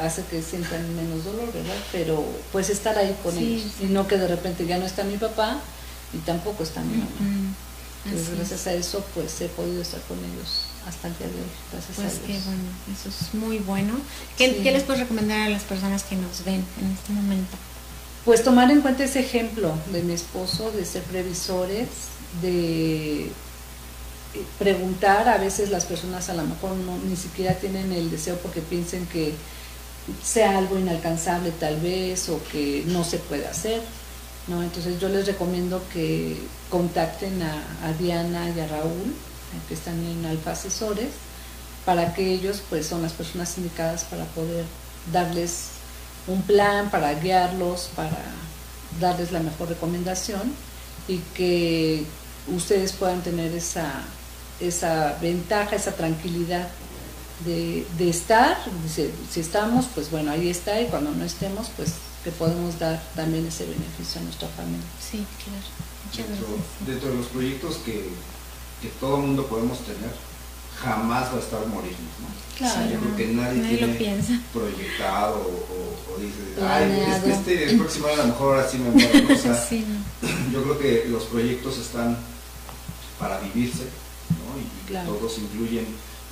hacer 0.00 0.24
que 0.24 0.42
sientan 0.42 0.94
menos 0.96 1.24
dolor, 1.24 1.52
¿verdad? 1.52 1.76
Pero 1.92 2.24
pues 2.52 2.70
estar 2.70 2.96
ahí 2.98 3.16
con 3.22 3.36
ellos 3.36 3.72
y 3.80 3.86
no 3.86 4.06
que 4.06 4.18
de 4.18 4.28
repente 4.28 4.66
ya 4.66 4.78
no 4.78 4.86
está 4.86 5.04
mi 5.04 5.16
papá 5.16 5.58
y 6.12 6.18
tampoco 6.18 6.62
está 6.62 6.80
mi 6.82 6.96
mamá. 6.96 7.54
Entonces, 8.04 8.36
gracias 8.36 8.66
a 8.66 8.74
eso, 8.74 9.02
pues 9.14 9.40
he 9.40 9.48
podido 9.48 9.80
estar 9.80 10.00
con 10.02 10.18
ellos 10.18 10.66
hasta 10.86 11.08
el 11.08 11.16
día 11.16 11.26
de 11.26 11.34
hoy. 11.34 11.48
Gracias 11.72 11.96
pues 11.96 12.06
a 12.06 12.10
Dios. 12.10 12.22
qué 12.26 12.38
bueno, 12.44 12.62
eso 12.92 13.08
es 13.08 13.34
muy 13.34 13.58
bueno. 13.58 13.94
¿Qué, 14.36 14.56
¿Qué 14.56 14.72
les 14.72 14.82
puedes 14.82 15.00
recomendar 15.00 15.40
a 15.40 15.48
las 15.48 15.62
personas 15.62 16.02
que 16.04 16.16
nos 16.16 16.44
ven 16.44 16.64
en 16.82 16.92
este 16.92 17.12
momento? 17.12 17.56
Pues 18.26 18.42
tomar 18.42 18.70
en 18.70 18.82
cuenta 18.82 19.04
ese 19.04 19.20
ejemplo 19.20 19.74
de 19.92 20.02
mi 20.02 20.12
esposo, 20.12 20.70
de 20.70 20.84
ser 20.84 21.02
previsores, 21.04 21.88
de 22.42 23.30
preguntar, 24.58 25.28
a 25.28 25.38
veces 25.38 25.70
las 25.70 25.84
personas 25.84 26.28
a 26.28 26.34
lo 26.34 26.44
mejor 26.44 26.72
no, 26.72 26.96
ni 26.98 27.16
siquiera 27.16 27.54
tienen 27.54 27.92
el 27.92 28.10
deseo 28.10 28.36
porque 28.38 28.60
piensen 28.60 29.06
que 29.06 29.34
sea 30.22 30.58
algo 30.58 30.78
inalcanzable 30.78 31.50
tal 31.52 31.80
vez 31.80 32.28
o 32.28 32.40
que 32.50 32.84
no 32.86 33.04
se 33.04 33.18
puede 33.18 33.46
hacer. 33.46 33.82
¿no? 34.48 34.62
Entonces 34.62 35.00
yo 35.00 35.08
les 35.08 35.26
recomiendo 35.26 35.82
que 35.92 36.36
contacten 36.70 37.42
a, 37.42 37.92
Diana 37.98 38.50
y 38.54 38.60
a 38.60 38.66
Raúl, 38.66 39.10
eh, 39.10 39.60
que 39.68 39.74
están 39.74 40.02
en 40.04 40.26
Alfa 40.26 40.52
Asesores, 40.52 41.10
para 41.84 42.14
que 42.14 42.32
ellos 42.32 42.62
pues 42.68 42.86
son 42.86 43.02
las 43.02 43.12
personas 43.12 43.56
indicadas 43.58 44.04
para 44.04 44.24
poder 44.26 44.64
darles 45.12 45.68
un 46.26 46.42
plan, 46.42 46.90
para 46.90 47.14
guiarlos, 47.14 47.90
para 47.94 48.18
darles 49.00 49.32
la 49.32 49.40
mejor 49.40 49.68
recomendación 49.68 50.54
y 51.08 51.18
que 51.34 52.04
ustedes 52.48 52.92
puedan 52.92 53.22
tener 53.22 53.52
esa 53.52 54.04
esa 54.60 55.16
ventaja, 55.20 55.76
esa 55.76 55.92
tranquilidad 55.92 56.68
de, 57.44 57.86
de 57.98 58.08
estar, 58.10 58.56
si, 58.92 59.10
si 59.30 59.40
estamos, 59.40 59.86
pues 59.94 60.10
bueno, 60.10 60.30
ahí 60.30 60.48
está, 60.48 60.80
y 60.80 60.86
cuando 60.86 61.10
no 61.10 61.24
estemos, 61.24 61.68
pues 61.76 61.92
que 62.22 62.30
podemos 62.30 62.78
dar 62.78 63.02
también 63.14 63.46
ese 63.46 63.64
beneficio 63.66 64.20
a 64.20 64.24
nuestra 64.24 64.48
familia. 64.48 64.86
Sí, 65.00 65.24
claro. 65.44 65.66
Muchas 66.06 66.28
Dentro, 66.28 66.46
gracias. 66.56 66.86
dentro 66.88 67.08
de 67.10 67.16
los 67.16 67.26
proyectos 67.26 67.76
que, 67.84 68.08
que 68.80 68.88
todo 69.00 69.16
el 69.16 69.22
mundo 69.22 69.46
podemos 69.46 69.78
tener, 69.80 70.10
jamás 70.80 71.30
va 71.32 71.36
a 71.36 71.40
estar 71.40 71.66
morirnos, 71.66 71.98
¿no? 72.20 72.44
Claro. 72.56 72.90
Yo 72.90 73.00
creo 73.00 73.16
que 73.16 73.26
nadie, 73.28 73.60
Nadie 73.60 73.72
lo 73.72 73.78
tiene 73.78 73.94
piensa. 73.94 74.40
proyectado 74.52 75.36
o, 75.40 76.14
o 76.14 76.18
dice, 76.18 76.62
ay, 76.66 77.04
es 77.10 77.22
que 77.24 77.32
este 77.32 77.70
el 77.70 77.78
próximo 77.78 78.06
año 78.06 78.14
a 78.14 78.18
lo 78.26 78.32
mejor 78.32 78.54
ahora 78.56 78.68
sí 78.70 78.78
me 78.78 78.90
muero, 78.90 79.20
¿no? 79.28 79.34
O 79.34 79.38
sea, 79.38 79.54
Sí, 79.68 79.84
no. 79.86 80.52
yo 80.52 80.62
creo 80.62 80.78
que 80.78 81.08
los 81.08 81.24
proyectos 81.24 81.78
están 81.78 82.16
para 83.18 83.38
vivirse, 83.40 83.82
¿no? 84.30 84.60
Y, 84.60 84.64
Claro. 84.88 85.14
todos 85.14 85.38
incluyen 85.38 85.86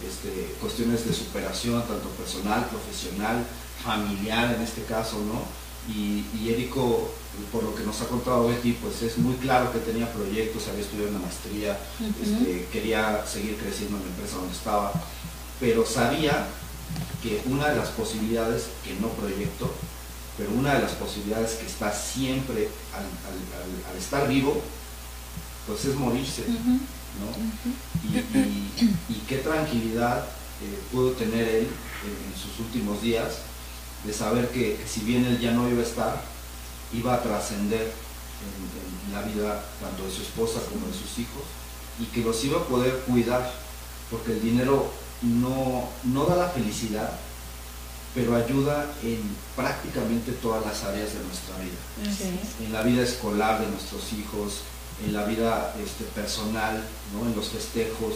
este, 0.07 0.55
cuestiones 0.61 1.07
de 1.07 1.13
superación, 1.15 1.81
tanto 1.87 2.09
personal, 2.11 2.67
profesional, 2.69 3.45
familiar 3.83 4.55
en 4.55 4.63
este 4.63 4.83
caso, 4.85 5.19
¿no? 5.19 5.41
Y, 5.93 6.25
y 6.39 6.51
Érico, 6.53 7.11
por 7.51 7.65
lo 7.65 7.75
que 7.75 7.83
nos 7.83 8.01
ha 8.03 8.07
contado 8.07 8.47
Betty, 8.49 8.73
pues 8.75 9.03
es 9.03 9.19
muy 9.19 9.35
claro 9.37 9.73
que 9.73 9.79
tenía 9.79 10.13
proyectos, 10.13 10.69
había 10.69 10.83
estudiado 10.83 11.11
una 11.11 11.19
maestría, 11.21 11.79
este, 12.23 12.69
quería 12.71 13.25
seguir 13.27 13.57
creciendo 13.57 13.97
en 13.97 14.03
la 14.05 14.09
empresa 14.11 14.37
donde 14.37 14.53
estaba, 14.55 14.93
pero 15.59 15.85
sabía 15.87 16.47
que 17.23 17.41
una 17.47 17.69
de 17.69 17.77
las 17.77 17.89
posibilidades, 17.89 18.65
que 18.85 18.95
no 19.01 19.09
proyecto, 19.09 19.73
pero 20.37 20.51
una 20.51 20.75
de 20.75 20.83
las 20.83 20.93
posibilidades 20.93 21.53
que 21.55 21.67
está 21.67 21.93
siempre 21.93 22.69
al, 22.95 23.03
al- 23.03 23.63
al- 23.63 23.91
al 23.93 23.97
estar 23.99 24.29
vivo, 24.29 24.61
pues 25.67 25.85
es 25.85 25.95
morirse. 25.97 26.43
¿No? 27.21 27.29
Y, 28.09 28.19
y- 28.39 28.97
y 29.09 29.15
qué 29.29 29.39
tranquilidad 29.39 30.25
eh, 30.63 30.79
pudo 30.93 31.13
tener 31.13 31.47
él 31.49 31.67
en, 32.05 32.33
en 32.33 32.41
sus 32.41 32.59
últimos 32.65 33.03
días 33.03 33.39
de 34.05 34.13
saber 34.13 34.49
que 34.51 34.79
si 34.87 35.01
bien 35.01 35.25
él 35.27 35.39
ya 35.41 35.53
no 35.53 35.69
iba 35.69 35.81
a 35.81 35.87
estar, 35.87 36.23
iba 36.93 37.15
a 37.15 37.23
trascender 37.23 37.93
en, 38.43 39.09
en 39.09 39.13
la 39.15 39.23
vida 39.23 39.65
tanto 39.81 40.05
de 40.05 40.11
su 40.11 40.23
esposa 40.23 40.61
como 40.71 40.87
de 40.87 40.93
sus 40.95 41.19
hijos 41.19 41.43
y 42.01 42.05
que 42.07 42.23
los 42.23 42.43
iba 42.45 42.59
a 42.61 42.65
poder 42.65 42.93
cuidar, 43.07 43.53
porque 44.11 44.33
el 44.33 44.43
dinero 44.43 44.91
no, 45.23 45.89
no 46.05 46.25
da 46.25 46.37
la 46.37 46.49
felicidad, 46.49 47.13
pero 48.15 48.35
ayuda 48.37 48.87
en 49.03 49.21
prácticamente 49.57 50.33
todas 50.33 50.65
las 50.67 50.83
áreas 50.85 51.15
de 51.15 51.21
nuestra 51.25 51.57
vida. 51.59 51.79
En 52.67 52.73
la 52.73 52.83
vida 52.83 53.03
escolar 53.03 53.61
de 53.61 53.69
nuestros 53.69 54.13
hijos, 54.13 54.63
en 55.05 55.13
la 55.13 55.25
vida 55.25 55.75
este, 55.83 56.05
personal, 56.15 56.83
¿no? 57.15 57.29
en 57.29 57.35
los 57.37 57.49
festejos, 57.49 58.15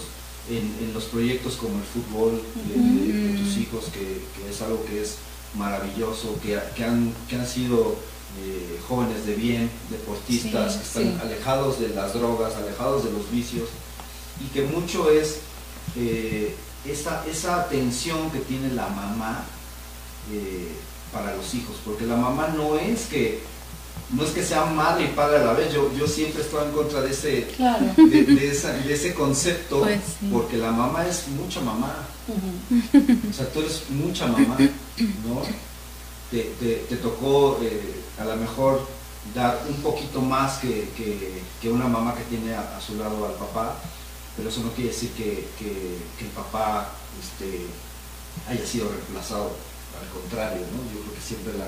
en, 0.48 0.86
en 0.86 0.94
los 0.94 1.04
proyectos 1.04 1.54
como 1.56 1.74
el 1.78 1.84
fútbol 1.84 2.40
de, 2.68 2.74
de- 3.12 3.32
de 3.32 3.38
tus 3.38 3.56
hijos, 3.56 3.84
que, 3.92 4.00
que 4.00 4.50
es 4.50 4.62
algo 4.62 4.84
que 4.84 5.02
es 5.02 5.16
maravilloso, 5.54 6.38
que, 6.42 6.58
que 6.76 6.84
han, 6.84 7.12
que 7.28 7.36
han 7.36 7.46
sido 7.46 7.96
eh, 8.44 8.78
jóvenes 8.88 9.26
de 9.26 9.34
bien, 9.34 9.70
deportistas, 9.90 10.72
Sí, 10.74 10.78
que 10.78 10.84
están 10.84 11.02
sí. 11.04 11.18
alejados 11.22 11.80
de 11.80 11.88
las 11.90 12.12
drogas, 12.14 12.54
alejados 12.54 13.04
de 13.04 13.10
los 13.12 13.30
vicios, 13.30 13.68
y 14.40 14.46
que 14.52 14.62
mucho 14.62 15.10
es 15.10 15.38
eh, 15.96 16.54
esa, 16.84 17.24
esa 17.26 17.60
atención 17.62 18.30
que 18.30 18.38
tiene 18.40 18.68
la 18.74 18.86
mamá 18.88 19.44
eh, 20.32 20.68
para 21.12 21.34
los 21.34 21.54
hijos, 21.54 21.76
porque 21.84 22.04
la 22.06 22.16
mamá 22.16 22.48
no 22.56 22.76
es 22.76 23.06
que 23.06 23.40
no 24.10 24.22
es 24.24 24.30
que 24.30 24.44
sea 24.44 24.64
madre 24.66 25.04
y 25.04 25.08
padre 25.08 25.38
a 25.38 25.44
la 25.44 25.52
vez, 25.52 25.72
yo, 25.72 25.92
yo 25.94 26.06
siempre 26.06 26.42
estoy 26.42 26.64
en 26.64 26.72
contra 26.72 27.00
de 27.02 27.10
ese, 27.10 27.46
Claro. 27.56 27.86
de, 27.96 28.22
de 28.24 28.50
esa- 28.50 28.72
de 28.72 28.94
ese 28.94 29.14
concepto, 29.14 29.80
Pues 29.80 30.00
sí. 30.20 30.28
porque 30.32 30.56
la 30.58 30.70
mamá 30.70 31.06
es 31.06 31.26
mucha 31.28 31.60
mamá, 31.60 32.06
o 32.28 33.32
sea, 33.32 33.48
tú 33.52 33.60
eres 33.60 33.82
mucha 33.90 34.26
mamá, 34.26 34.56
¿no? 35.26 35.42
Te, 36.30 36.40
te- 36.60 36.84
te 36.88 36.96
tocó 36.96 37.58
eh, 37.62 37.94
a 38.18 38.24
lo 38.24 38.36
mejor 38.36 38.86
dar 39.34 39.60
un 39.68 39.76
poquito 39.76 40.20
más 40.20 40.58
que, 40.58 40.88
que- 40.96 41.42
que 41.60 41.68
una 41.70 41.86
mamá 41.88 42.14
que 42.14 42.22
tiene 42.24 42.54
a, 42.54 42.76
a 42.76 42.80
su 42.80 42.96
lado 42.96 43.26
al 43.26 43.34
papá, 43.34 43.76
pero 44.36 44.48
eso 44.48 44.60
no 44.60 44.70
quiere 44.72 44.90
decir 44.90 45.10
que, 45.12 45.48
que- 45.58 45.98
que 46.18 46.24
el 46.24 46.30
papá 46.34 46.90
este, 47.20 47.66
haya 48.48 48.64
sido 48.66 48.88
reemplazado, 48.88 49.50
al 50.00 50.08
contrario, 50.20 50.60
¿no? 50.60 50.78
Yo 50.94 51.00
creo 51.02 51.14
que 51.14 51.20
siempre 51.20 51.52
la, 51.58 51.66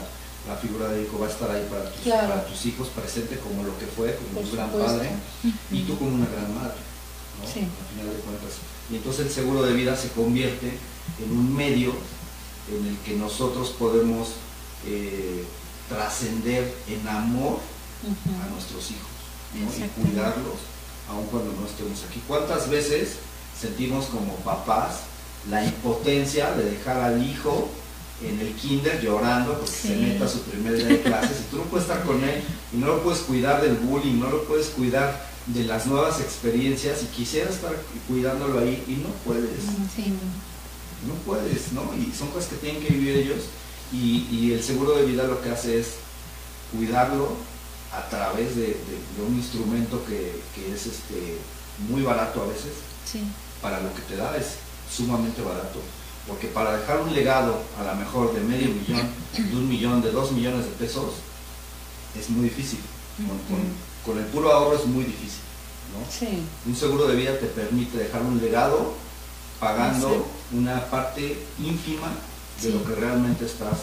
la 0.48 0.56
figura 0.56 0.88
de 0.88 1.02
hijo 1.02 1.18
va 1.18 1.26
a 1.26 1.30
estar 1.30 1.50
ahí 1.50 1.66
para 1.70 1.90
tus, 1.90 2.00
Claro. 2.02 2.28
para 2.28 2.46
tus 2.46 2.64
hijos, 2.66 2.88
presente 2.88 3.38
como 3.38 3.62
lo 3.62 3.78
que 3.78 3.86
fue, 3.86 4.16
como 4.16 4.40
Por 4.40 4.44
un 4.44 4.52
gran 4.56 4.70
supuesto. 4.70 4.96
padre, 4.96 5.10
y 5.70 5.82
tú 5.82 5.98
como 5.98 6.14
una 6.14 6.26
gran 6.26 6.54
madre, 6.54 6.78
¿no? 7.40 7.46
Sí. 7.46 7.60
Al 7.60 7.86
final 7.92 8.06
de 8.16 8.20
cuentas. 8.22 8.52
Y 8.90 8.96
entonces 8.96 9.26
el 9.26 9.32
seguro 9.32 9.62
de 9.62 9.74
vida 9.74 9.94
se 9.96 10.08
convierte 10.10 10.72
en 11.22 11.30
un 11.30 11.54
medio 11.54 11.92
en 12.72 12.86
el 12.86 12.96
que 12.98 13.16
nosotros 13.16 13.70
podemos 13.78 14.28
eh, 14.86 15.44
trascender 15.88 16.74
en 16.88 17.06
amor 17.08 17.58
a 18.44 18.50
nuestros 18.50 18.90
hijos 18.90 19.08
¿no? 19.54 19.84
y 19.84 19.88
cuidarlos 19.88 20.54
aun 21.10 21.26
cuando 21.26 21.52
no 21.52 21.66
estemos 21.66 22.02
aquí. 22.08 22.22
¿Cuántas 22.28 22.68
veces 22.70 23.16
sentimos 23.58 24.06
como 24.06 24.34
papás 24.36 25.00
la 25.50 25.64
impotencia 25.64 26.52
de 26.52 26.64
dejar 26.70 27.00
al 27.00 27.22
hijo 27.26 27.68
en 28.22 28.40
el 28.40 28.52
kinder 28.54 29.00
llorando 29.00 29.54
porque 29.58 29.70
se 29.72 29.96
meta 29.96 30.24
a 30.24 30.28
su 30.28 30.40
primer 30.42 30.76
día 30.76 30.86
de 30.86 31.02
clases 31.02 31.36
y 31.40 31.50
tú 31.50 31.58
no 31.58 31.62
puedes 31.64 31.88
estar 31.88 32.04
con 32.04 32.22
él 32.22 32.42
y 32.72 32.76
no 32.78 32.86
lo 32.88 33.02
puedes 33.02 33.20
cuidar 33.20 33.62
del 33.62 33.74
bullying, 33.76 34.18
no 34.18 34.28
lo 34.28 34.44
puedes 34.44 34.66
cuidar 34.68 35.28
de 35.46 35.64
las 35.64 35.86
nuevas 35.86 36.20
experiencias 36.20 37.02
y 37.02 37.06
quisiera 37.06 37.48
estar 37.50 37.74
cuidándolo 38.08 38.58
ahí 38.58 38.82
y 38.88 38.92
no 39.02 39.08
puedes, 39.24 39.60
Sí, 39.94 40.12
no 41.06 41.14
puedes, 41.24 41.72
¿no? 41.72 41.82
Y 41.96 42.12
son 42.12 42.28
cosas 42.30 42.50
que 42.50 42.56
tienen 42.56 42.82
que 42.82 42.92
vivir 42.92 43.16
ellos 43.16 43.44
y, 43.92 44.26
y 44.30 44.52
el 44.52 44.62
seguro 44.62 44.96
de 44.96 45.04
vida 45.06 45.24
lo 45.24 45.40
que 45.40 45.50
hace 45.50 45.78
es 45.80 45.86
cuidarlo 46.76 47.36
a 47.92 48.08
través 48.10 48.56
de, 48.56 48.62
de- 48.66 48.74
de 49.16 49.22
un 49.26 49.34
instrumento 49.36 50.04
que, 50.04 50.40
que 50.54 50.74
es 50.74 50.86
este, 50.86 51.38
muy 51.88 52.02
barato 52.02 52.42
a 52.42 52.46
veces, 52.46 52.72
sí. 53.10 53.20
para 53.62 53.80
lo 53.80 53.94
que 53.94 54.02
te 54.02 54.16
da 54.16 54.36
es 54.36 54.56
sumamente 54.94 55.40
barato. 55.40 55.80
Porque 56.28 56.46
para 56.48 56.76
dejar 56.76 57.00
un 57.00 57.14
legado 57.14 57.58
a 57.80 57.84
lo 57.84 57.94
mejor 57.96 58.34
de 58.34 58.40
medio 58.42 58.68
millón, 58.68 59.08
de 59.36 59.56
un 59.56 59.68
millón, 59.68 60.02
de 60.02 60.10
dos 60.12 60.30
millones 60.32 60.66
de 60.66 60.70
pesos, 60.72 61.14
es 62.18 62.28
muy 62.30 62.44
difícil. 62.44 62.80
Con, 63.16 63.38
con- 63.56 63.88
con 64.04 64.18
el 64.18 64.24
puro 64.26 64.52
ahorro 64.52 64.76
es 64.76 64.86
muy 64.86 65.04
difícil. 65.04 65.40
¿no? 65.92 66.04
Sí. 66.10 66.42
Un 66.66 66.76
seguro 66.76 67.08
de 67.08 67.16
vida 67.16 67.38
te 67.38 67.46
permite 67.46 67.96
dejar 67.98 68.22
un 68.22 68.38
legado 68.40 68.94
pagando 69.58 70.26
una 70.52 70.84
parte 70.86 71.38
ínfima 71.58 72.08
de 72.62 72.68
Sí. 72.68 72.72
lo 72.72 72.84
que 72.84 72.94
realmente 72.94 73.44
estás, 73.46 73.78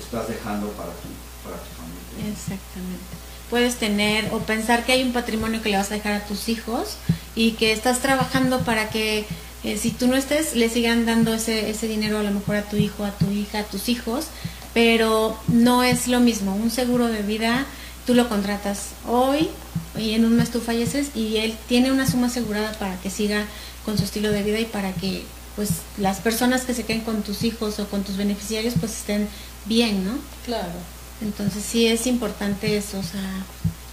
estás 0.00 0.28
dejando 0.28 0.68
para 0.70 0.90
tu, 0.90 1.08
para 1.44 1.56
tu 1.56 1.70
familia. 1.76 2.32
Exactamente. 2.32 3.04
Puedes 3.50 3.76
tener 3.76 4.30
o 4.32 4.38
pensar 4.40 4.84
que 4.86 4.92
hay 4.92 5.02
un 5.02 5.12
patrimonio 5.12 5.60
que 5.62 5.68
le 5.68 5.76
vas 5.76 5.90
a 5.90 5.94
dejar 5.94 6.12
a 6.14 6.24
tus 6.24 6.48
hijos 6.48 6.96
y 7.34 7.52
que 7.52 7.72
estás 7.72 7.98
trabajando 8.00 8.60
para 8.60 8.88
que 8.90 9.26
eh, 9.64 9.78
si 9.78 9.90
tú 9.90 10.06
no 10.06 10.16
estés 10.16 10.54
le 10.54 10.68
sigan 10.68 11.06
dando 11.06 11.32
ese, 11.34 11.70
ese 11.70 11.88
dinero 11.88 12.18
a 12.18 12.22
lo 12.22 12.30
mejor 12.30 12.56
a 12.56 12.62
tu 12.62 12.76
hijo, 12.76 13.04
a 13.04 13.12
tu 13.12 13.30
hija, 13.30 13.60
a 13.60 13.64
tus 13.64 13.88
hijos, 13.88 14.26
pero 14.74 15.38
no 15.48 15.82
es 15.82 16.08
lo 16.08 16.20
mismo. 16.20 16.54
Un 16.54 16.70
seguro 16.70 17.08
de 17.08 17.22
vida 17.22 17.66
tú 18.06 18.14
lo 18.14 18.28
contratas 18.28 18.90
hoy 19.06 19.48
y 19.96 20.14
en 20.14 20.24
un 20.24 20.36
mes 20.36 20.50
tú 20.50 20.60
falleces 20.60 21.08
y 21.14 21.36
él 21.36 21.56
tiene 21.68 21.92
una 21.92 22.10
suma 22.10 22.26
asegurada 22.26 22.72
para 22.78 22.96
que 23.00 23.10
siga 23.10 23.46
con 23.84 23.98
su 23.98 24.04
estilo 24.04 24.30
de 24.30 24.42
vida 24.42 24.58
y 24.60 24.64
para 24.64 24.92
que 24.92 25.24
pues 25.54 25.70
las 25.98 26.20
personas 26.20 26.62
que 26.62 26.74
se 26.74 26.84
queden 26.84 27.02
con 27.02 27.22
tus 27.22 27.44
hijos 27.44 27.78
o 27.78 27.88
con 27.88 28.02
tus 28.02 28.16
beneficiarios 28.16 28.74
pues 28.80 28.92
estén 28.92 29.28
bien, 29.66 30.04
¿no? 30.04 30.14
Claro. 30.44 30.72
Entonces 31.20 31.62
sí 31.62 31.86
es 31.86 32.06
importante 32.06 32.76
eso, 32.76 32.98
o 32.98 33.02
sea, 33.02 33.44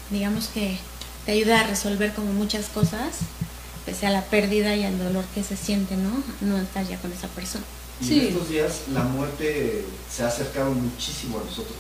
digamos 0.10 0.48
que 0.48 0.78
te 1.26 1.34
ayuda 1.34 1.62
a 1.62 1.68
resolver 1.68 2.14
como 2.14 2.34
muchas 2.34 2.68
cosas, 2.68 3.18
pese 3.86 4.08
a 4.08 4.12
la 4.12 4.24
pérdida 4.26 4.76
y 4.76 4.84
al 4.84 4.98
dolor 4.98 5.26
que 5.34 5.44
se 5.44 5.56
siente, 5.58 5.96
¿no? 5.98 6.12
No 6.42 6.58
estar 6.58 6.88
ya 6.88 6.98
con 7.00 7.12
esa 7.12 7.28
persona. 7.30 7.64
Y 8.02 8.06
Sí. 8.06 8.20
en 8.20 8.28
estos 8.28 8.50
días 8.50 8.74
la 8.94 9.04
muerte 9.04 9.86
se 10.10 10.24
ha 10.24 10.28
acercado 10.28 10.72
muchísimo 10.72 11.40
a 11.40 11.44
nosotros. 11.44 11.78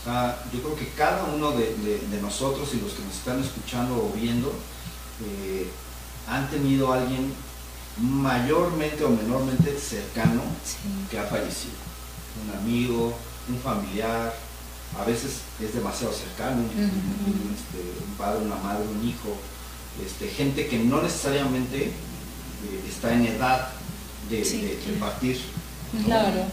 O 0.00 0.04
sea, 0.04 0.42
yo 0.52 0.60
creo 0.62 0.76
que 0.76 0.88
cada 0.90 1.24
uno 1.24 1.50
de, 1.52 1.74
de- 1.76 1.98
de 2.10 2.22
nosotros 2.22 2.68
y 2.74 2.80
los 2.80 2.92
que 2.92 3.02
nos 3.04 3.14
están 3.16 3.40
escuchando 3.42 3.94
o 3.96 4.12
viendo 4.14 4.52
eh, 5.24 5.68
han 6.28 6.48
tenido 6.50 6.92
a 6.92 6.98
alguien 7.00 7.32
mayormente 7.98 9.04
o 9.04 9.10
menormente 9.10 9.78
cercano 9.78 10.42
Sí. 10.64 10.76
que 11.10 11.18
ha 11.18 11.24
fallecido. 11.24 11.74
Un 12.44 12.56
amigo, 12.58 13.14
un 13.48 13.58
familiar, 13.60 14.34
a 15.00 15.04
veces 15.04 15.40
es 15.60 15.74
demasiado 15.74 16.12
cercano, 16.12 16.56
un, 16.56 16.68
un- 16.78 17.48
un, 17.48 17.54
este, 17.56 18.04
un 18.06 18.14
padre, 18.16 18.44
una 18.44 18.56
madre, 18.56 18.84
un 18.86 19.08
hijo, 19.08 19.36
este, 20.04 20.28
gente 20.28 20.66
que 20.68 20.78
no 20.78 21.00
necesariamente 21.02 21.84
eh, 21.86 21.90
está 22.88 23.12
en 23.14 23.26
edad 23.26 23.68
de, 24.30 24.44
Sí, 24.44 24.60
de- 24.62 24.68
de 24.68 24.76
claro. 24.76 25.00
partir. 25.00 25.40
¿no? 25.92 26.04
Claro. 26.04 26.44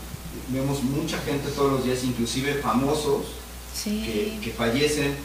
Vemos 0.50 0.84
mucha 0.84 1.18
gente 1.20 1.50
todos 1.52 1.72
los 1.74 1.84
días, 1.86 2.04
inclusive 2.04 2.56
famosos, 2.56 3.26
Sí. 3.76 4.04
que, 4.06 4.40
que 4.44 4.52
fallecen 4.56 5.16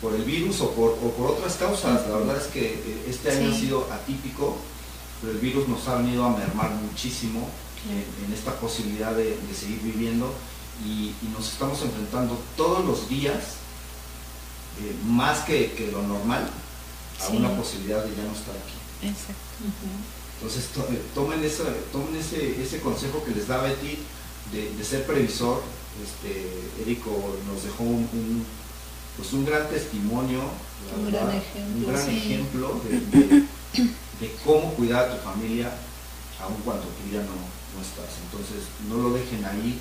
por 0.00 0.14
el 0.14 0.22
virus 0.22 0.60
o 0.62 0.70
por, 0.72 0.92
o 0.92 1.10
por 1.16 1.32
otras 1.32 1.54
causas. 1.56 2.06
La 2.08 2.16
verdad 2.16 2.36
es 2.38 2.46
que 2.46 2.66
eh, 2.74 3.04
este 3.08 3.30
año 3.30 3.50
Sí. 3.50 3.56
ha 3.56 3.60
sido 3.60 3.88
atípico, 3.92 4.56
pero 5.20 5.32
el 5.34 5.38
virus 5.38 5.68
nos 5.68 5.86
ha 5.88 5.96
venido 5.96 6.24
a 6.24 6.36
mermar 6.36 6.70
muchísimo 6.70 7.48
en, 7.90 8.26
en 8.26 8.32
esta 8.32 8.54
posibilidad 8.58 9.12
de, 9.12 9.24
de 9.36 9.54
seguir 9.58 9.80
viviendo 9.82 10.32
y, 10.86 11.12
y 11.22 11.28
nos 11.36 11.48
estamos 11.52 11.82
enfrentando 11.82 12.40
todos 12.56 12.84
los 12.84 13.08
días, 13.08 13.36
eh, 14.80 14.94
más 15.04 15.40
que, 15.40 15.72
que 15.72 15.90
lo 15.90 16.02
normal, 16.02 16.48
a 17.20 17.26
Sí. 17.26 17.36
una 17.36 17.56
posibilidad 17.56 18.04
de 18.04 18.14
ya 18.16 18.22
no 18.24 18.32
estar 18.32 18.54
aquí. 18.56 18.78
Exacto. 19.06 19.42
Entonces 20.40 20.66
to- 20.70 20.86
eh, 20.92 21.02
tomen, 21.14 21.44
ese, 21.44 21.62
tomen 21.92 22.16
ese, 22.16 22.62
ese 22.62 22.80
consejo 22.80 23.24
que 23.24 23.32
les 23.32 23.48
da 23.48 23.60
Betty 23.62 23.98
de, 24.52 24.70
de 24.74 24.84
ser 24.84 25.04
previsor. 25.06 25.62
Este, 26.02 26.46
Érico 26.82 27.10
nos 27.52 27.64
dejó 27.64 27.82
un, 27.82 28.08
un, 28.12 28.46
pues 29.16 29.32
un 29.32 29.44
gran 29.44 29.68
testimonio, 29.68 30.42
la 30.90 30.96
Un 30.96 31.04
verdad, 31.06 31.26
gran 31.26 31.36
ejemplo, 31.36 31.86
un 31.88 31.92
gran 31.92 32.06
sí. 32.06 32.16
ejemplo 32.18 32.80
de, 32.84 33.18
de- 33.18 33.46
de 34.20 34.32
cómo 34.44 34.74
cuidar 34.74 35.08
a 35.08 35.16
tu 35.16 35.22
familia 35.24 35.72
aun 36.40 36.54
cuando 36.64 36.84
tú 36.84 37.02
ya 37.12 37.18
no, 37.18 37.34
no 37.34 37.82
estás. 37.82 38.14
Entonces 38.30 38.62
no 38.88 38.96
lo 39.02 39.10
dejen 39.14 39.44
ahí. 39.44 39.80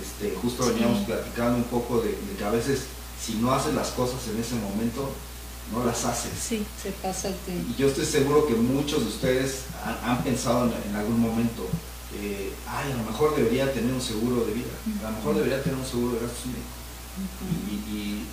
Este, 0.00 0.34
justo 0.42 0.64
Sí. 0.64 0.70
veníamos 0.72 1.04
platicando 1.06 1.56
un 1.56 1.64
poco 1.64 2.00
de, 2.00 2.10
de 2.10 2.36
que 2.36 2.44
a 2.44 2.50
veces 2.50 2.82
si 3.18 3.34
no 3.36 3.52
haces 3.54 3.72
las 3.72 3.88
cosas 3.88 4.20
en 4.28 4.38
ese 4.40 4.56
momento, 4.56 5.08
no 5.72 5.84
las 5.84 6.04
haces. 6.04 6.30
Sí, 6.40 6.64
Se 6.82 6.90
pasa 6.92 7.28
el 7.28 7.34
tiempo. 7.34 7.72
Y 7.72 7.80
yo 7.80 7.88
estoy 7.88 8.04
seguro 8.06 8.46
que 8.46 8.54
muchos 8.54 9.00
de 9.02 9.08
ustedes 9.08 9.62
han, 9.84 10.10
han 10.10 10.22
pensado 10.24 10.64
en, 10.66 10.90
en 10.90 10.96
algún 10.96 11.20
momento, 11.20 11.66
eh, 12.20 12.52
ay, 12.68 12.92
a 12.92 12.96
lo 12.96 13.04
mejor 13.04 13.34
debería 13.36 13.72
tener 13.72 13.92
un 13.92 14.00
seguro 14.00 14.44
de 14.44 14.52
vida, 14.54 14.70
a 15.06 15.10
lo 15.10 15.16
mejor 15.16 15.34
debería 15.36 15.62
tener 15.62 15.78
un 15.78 15.84
seguro 15.86 16.14
de 16.14 16.20
gastos 16.20 16.46
médicos. 16.46 16.76
Y, 17.70 17.74
y- 17.94 18.26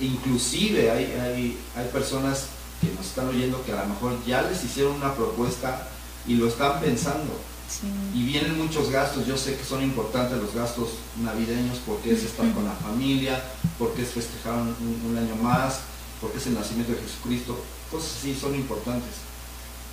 inclusive 0.00 0.90
hay, 0.90 1.04
hay, 1.20 1.58
hay 1.76 1.88
personas 1.92 2.46
que 2.80 2.88
nos 2.96 3.06
están 3.06 3.28
oyendo 3.28 3.62
que 3.64 3.72
a 3.72 3.82
lo 3.82 3.88
mejor 3.90 4.12
ya 4.26 4.42
les 4.42 4.64
hicieron 4.64 4.94
una 4.94 5.14
propuesta 5.14 5.88
y 6.26 6.34
lo 6.34 6.48
están 6.48 6.80
pensando. 6.80 7.32
sí. 7.68 7.86
Y 8.14 8.24
vienen 8.26 8.58
muchos 8.58 8.90
gastos, 8.90 9.26
yo 9.26 9.36
sé 9.36 9.56
que 9.56 9.64
son 9.64 9.82
importantes 9.82 10.38
los 10.38 10.54
gastos 10.54 10.88
navideños 11.22 11.78
porque 11.86 12.12
es 12.12 12.24
estar 12.24 12.50
con 12.52 12.64
la 12.64 12.72
familia, 12.72 13.42
porque 13.78 14.02
es 14.02 14.08
festejar 14.10 14.54
un, 14.54 14.74
un 15.08 15.16
año 15.16 15.36
más, 15.36 15.80
porque 16.22 16.38
es 16.38 16.46
el 16.46 16.54
nacimiento 16.54 16.92
de 16.94 17.02
Jesucristo, 17.02 17.58
cosas 17.90 18.12
así 18.18 18.34
son 18.34 18.54
importantes, 18.54 19.10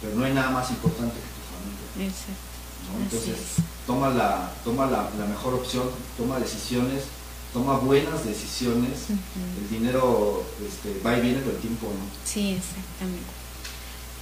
pero 0.02 0.16
no 0.16 0.24
hay 0.24 0.34
nada 0.34 0.52
más 0.52 0.70
importante 0.70 1.16
que 1.16 1.28
tu 1.36 1.44
familia. 1.52 2.08
Exacto. 2.08 2.48
¿no? 2.94 3.04
Entonces, 3.04 3.36
es. 3.58 3.64
toma, 3.86 4.10
la, 4.12 4.54
toma 4.64 4.86
la, 4.86 5.10
la 5.20 5.26
mejor 5.26 5.56
opción, 5.56 5.90
toma 6.18 6.40
decisiones, 6.40 7.04
toma 7.52 7.78
buenas 7.80 8.24
decisiones. 8.24 9.10
El 9.10 9.70
dinero 9.70 10.46
este, 10.66 11.02
va 11.06 11.18
y 11.18 11.22
viene, 11.22 11.40
pero 11.40 11.52
el 11.58 11.62
tiempo 11.62 11.88
no. 11.88 12.06
Sí, 12.24 12.52
exactamente. 12.54 13.28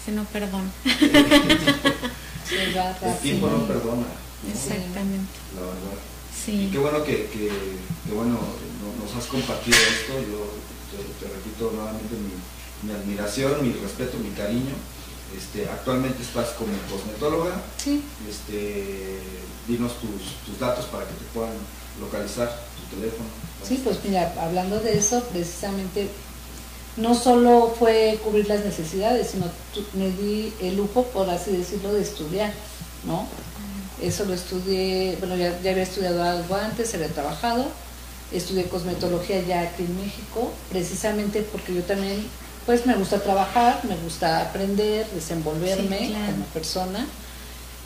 Ese 0.02 0.12
no 0.14 0.24
perdona. 0.24 0.72
Se 2.48 2.64
El 2.64 3.18
tiempo 3.20 3.50
no 3.50 3.68
perdona, 3.68 4.08
¿no? 4.08 4.50
Exactamente. 4.50 5.28
la 5.56 5.62
verdad. 5.62 6.00
Sí. 6.34 6.68
Y 6.68 6.72
qué 6.72 6.78
bueno 6.78 7.04
que, 7.04 7.26
que, 7.28 7.50
que 8.08 8.14
bueno, 8.14 8.40
no- 8.40 9.04
nos 9.04 9.16
has 9.18 9.26
compartido 9.26 9.78
esto. 9.78 10.14
Yo 10.22 10.48
te, 10.92 10.98
te 11.26 11.34
repito 11.34 11.72
nuevamente 11.74 12.16
mi, 12.16 12.90
mi 12.90 12.94
admiración, 12.96 13.62
mi 13.62 13.74
respeto, 13.74 14.18
mi 14.18 14.32
cariño. 14.32 14.76
Este, 15.38 15.68
actualmente 15.70 16.24
estás 16.24 16.50
como 16.58 16.72
cosmetóloga. 16.90 17.56
Sí, 17.84 18.02
Este, 18.30 19.20
dinos 19.68 19.94
tus, 20.00 20.36
tus 20.46 20.60
datos 20.60 20.86
para 20.86 21.04
que 21.06 21.14
te 21.14 21.26
puedan 21.34 21.54
localizar, 22.00 22.48
tu 22.90 22.96
teléfono. 22.96 23.28
sí, 23.68 23.82
pues 23.84 23.98
mira, 24.06 24.34
hablando 24.40 24.80
de 24.80 24.98
eso, 24.98 25.22
precisamente 25.32 26.08
no 26.96 27.14
solo 27.14 27.76
fue 27.78 28.20
cubrir 28.24 28.48
las 28.48 28.64
necesidades, 28.64 29.32
sino 29.32 29.46
tu- 29.74 29.86
me 29.98 30.10
di 30.12 30.54
el 30.62 30.78
lujo, 30.78 31.04
por 31.08 31.30
así 31.30 31.52
decirlo, 31.52 31.94
de 31.94 32.02
estudiar, 32.02 32.54
¿no? 33.06 33.28
Eso 34.02 34.26
lo 34.26 34.34
estudié, 34.36 35.16
bueno, 35.20 35.36
ya, 35.36 35.60
ya 35.62 35.72
había 35.72 35.84
estudiado 35.84 36.24
algo 36.24 36.56
antes, 36.56 36.94
había 36.94 37.08
trabajado, 37.10 37.66
estudié 38.32 38.66
cosmetología 38.66 39.42
ya 39.42 39.62
aquí 39.62 39.84
en 39.84 39.96
México, 40.00 40.52
precisamente 40.70 41.42
porque 41.44 41.74
yo 41.74 41.84
también, 41.84 42.26
pues 42.66 42.86
me 42.86 42.96
gusta 42.96 43.20
trabajar, 43.20 43.82
me 43.88 43.96
gusta 43.98 44.42
aprender, 44.42 45.08
desenvolverme 45.14 46.00
Sí, 46.00 46.08
claro. 46.10 46.32
como 46.34 46.46
persona 46.46 47.06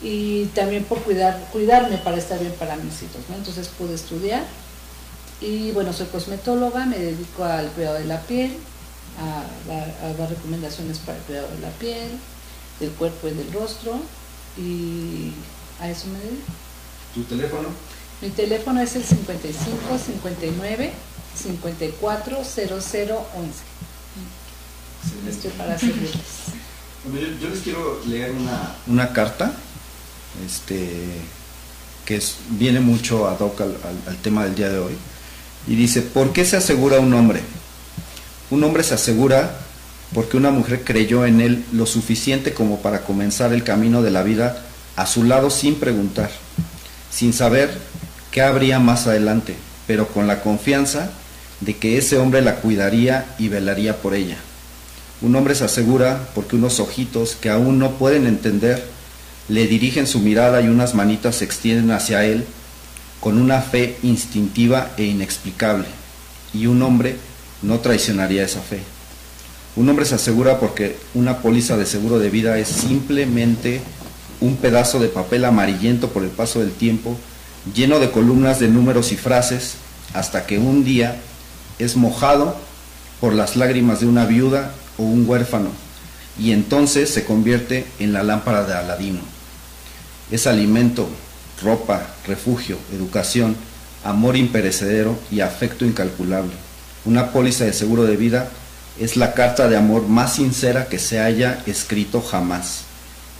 y 0.02 0.46
también 0.46 0.84
por 0.84 0.98
cuidar, 1.02 1.48
cuidarme 1.52 1.96
para 1.98 2.16
estar 2.16 2.38
bien 2.40 2.52
para 2.58 2.74
mis 2.76 3.02
hijos, 3.02 3.22
¿no? 3.28 3.36
Entonces 3.36 3.68
pude 3.68 3.94
estudiar 3.94 4.42
y 5.40 5.70
bueno, 5.72 5.92
soy 5.92 6.06
cosmetóloga, 6.06 6.86
me 6.86 6.98
dedico 6.98 7.44
al 7.44 7.68
cuidado 7.70 7.98
de 7.98 8.04
la 8.06 8.20
piel, 8.22 8.56
a 9.20 9.44
dar, 9.68 9.94
a 10.02 10.12
dar 10.18 10.28
recomendaciones 10.30 10.98
para 10.98 11.18
el 11.18 11.24
cuidado 11.24 11.48
de 11.48 11.60
la 11.60 11.70
piel, 11.70 12.08
del 12.80 12.90
cuerpo 12.92 13.28
y 13.28 13.32
del 13.32 13.52
rostro 13.52 13.94
y 14.58 15.32
a 15.80 15.88
eso 15.88 16.06
me 16.08 16.18
dedico. 16.18 16.52
Tu 17.14 17.22
teléfono, 17.24 17.68
Mi 18.22 18.28
teléfono 18.30 18.80
es 18.80 18.94
el 18.96 19.02
55 19.04 19.76
59 20.06 20.92
54 21.34 22.36
00 22.44 23.26
11. 23.36 23.50
excelente. 25.02 25.30
Estoy 25.30 25.50
para 25.52 25.78
servirles. 25.78 26.12
Bueno, 27.10 27.26
yo, 27.26 27.38
yo 27.40 27.48
les 27.48 27.60
quiero 27.60 28.00
leer 28.06 28.30
una, 28.32 28.74
una 28.86 29.12
carta 29.12 29.52
este, 30.46 30.88
que 32.04 32.16
es- 32.16 32.36
viene 32.50 32.78
mucho 32.80 33.26
ad 33.28 33.40
hoc 33.40 33.60
al, 33.60 33.70
al- 33.84 34.08
al 34.12 34.16
tema 34.18 34.44
del 34.44 34.54
día 34.54 34.68
de 34.68 34.78
hoy. 34.78 34.92
Y 35.66 35.74
dice, 35.74 36.02
¿por 36.02 36.32
qué 36.32 36.44
se 36.44 36.56
asegura 36.56 37.00
un 37.00 37.12
hombre? 37.14 37.40
Un 38.50 38.62
hombre 38.64 38.84
se 38.84 38.94
asegura 38.94 39.58
porque 40.14 40.36
una 40.36 40.50
mujer 40.50 40.84
creyó 40.84 41.24
en 41.24 41.40
él 41.40 41.64
lo 41.72 41.86
suficiente 41.86 42.52
como 42.54 42.80
para 42.82 43.02
comenzar 43.02 43.52
el 43.52 43.64
camino 43.64 44.02
de 44.02 44.10
la 44.10 44.22
vida 44.22 44.62
a 44.94 45.06
su 45.06 45.24
lado 45.24 45.48
sin 45.50 45.76
preguntar, 45.76 46.30
sin 47.10 47.32
saber 47.32 47.76
qué 48.32 48.42
habría 48.42 48.80
más 48.80 49.06
adelante, 49.06 49.54
pero 49.86 50.08
con 50.08 50.26
la 50.26 50.40
confianza 50.40 51.12
de 51.60 51.76
que 51.76 51.98
ese 51.98 52.18
hombre 52.18 52.42
la 52.42 52.56
cuidaría 52.56 53.26
y 53.38 53.48
velaría 53.48 53.98
por 53.98 54.14
ella. 54.14 54.38
Un 55.20 55.36
hombre 55.36 55.54
se 55.54 55.64
asegura 55.64 56.28
porque 56.34 56.56
unos 56.56 56.80
ojitos 56.80 57.36
que 57.36 57.50
aún 57.50 57.78
no 57.78 57.92
pueden 57.92 58.26
entender 58.26 58.84
le 59.48 59.68
dirigen 59.68 60.08
su 60.08 60.18
mirada 60.18 60.60
y 60.60 60.68
unas 60.68 60.94
manitas 60.94 61.36
se 61.36 61.44
extienden 61.44 61.92
hacia 61.92 62.24
él 62.24 62.44
con 63.20 63.40
una 63.40 63.60
fe 63.60 63.96
instintiva 64.02 64.90
e 64.96 65.04
inexplicable. 65.04 65.86
Y 66.52 66.66
un 66.66 66.82
hombre 66.82 67.16
no 67.62 67.78
traicionaría 67.78 68.44
esa 68.44 68.60
fe. 68.60 68.80
Un 69.76 69.88
hombre 69.88 70.04
se 70.04 70.16
asegura 70.16 70.58
porque 70.58 70.96
una 71.14 71.38
póliza 71.38 71.76
de 71.76 71.86
seguro 71.86 72.18
de 72.18 72.30
vida 72.30 72.58
es 72.58 72.68
simplemente 72.68 73.80
un 74.40 74.56
pedazo 74.56 74.98
de 74.98 75.08
papel 75.08 75.44
amarillento 75.44 76.08
por 76.08 76.24
el 76.24 76.30
paso 76.30 76.60
del 76.60 76.72
tiempo, 76.72 77.16
lleno 77.74 77.98
de 77.98 78.10
columnas 78.10 78.58
de 78.58 78.68
números 78.68 79.12
y 79.12 79.16
frases, 79.16 79.74
hasta 80.14 80.46
que 80.46 80.58
un 80.58 80.84
día 80.84 81.16
es 81.78 81.96
mojado 81.96 82.56
por 83.20 83.34
las 83.34 83.56
lágrimas 83.56 84.00
de 84.00 84.06
una 84.06 84.26
viuda 84.26 84.72
o 84.98 85.04
un 85.04 85.28
huérfano, 85.28 85.70
y 86.38 86.52
entonces 86.52 87.10
se 87.10 87.24
convierte 87.24 87.86
en 87.98 88.12
la 88.12 88.22
lámpara 88.22 88.64
de 88.64 88.74
Aladino. 88.74 89.20
Es 90.30 90.46
alimento, 90.46 91.08
ropa, 91.62 92.06
refugio, 92.26 92.78
educación, 92.92 93.56
amor 94.04 94.36
imperecedero 94.36 95.18
y 95.30 95.40
afecto 95.40 95.84
incalculable. 95.84 96.52
Una 97.04 97.32
póliza 97.32 97.64
de 97.64 97.72
seguro 97.72 98.04
de 98.04 98.16
vida 98.16 98.48
es 99.00 99.16
la 99.16 99.34
carta 99.34 99.68
de 99.68 99.76
amor 99.76 100.08
más 100.08 100.34
sincera 100.34 100.86
que 100.86 100.98
se 100.98 101.20
haya 101.20 101.62
escrito 101.66 102.20
jamás. 102.20 102.82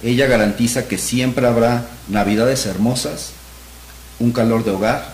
Ella 0.02 0.26
garantiza 0.26 0.88
que 0.88 0.98
siempre 0.98 1.46
habrá 1.46 1.86
navidades 2.08 2.66
hermosas, 2.66 3.32
un 4.22 4.30
calor 4.30 4.64
de 4.64 4.70
hogar, 4.70 5.12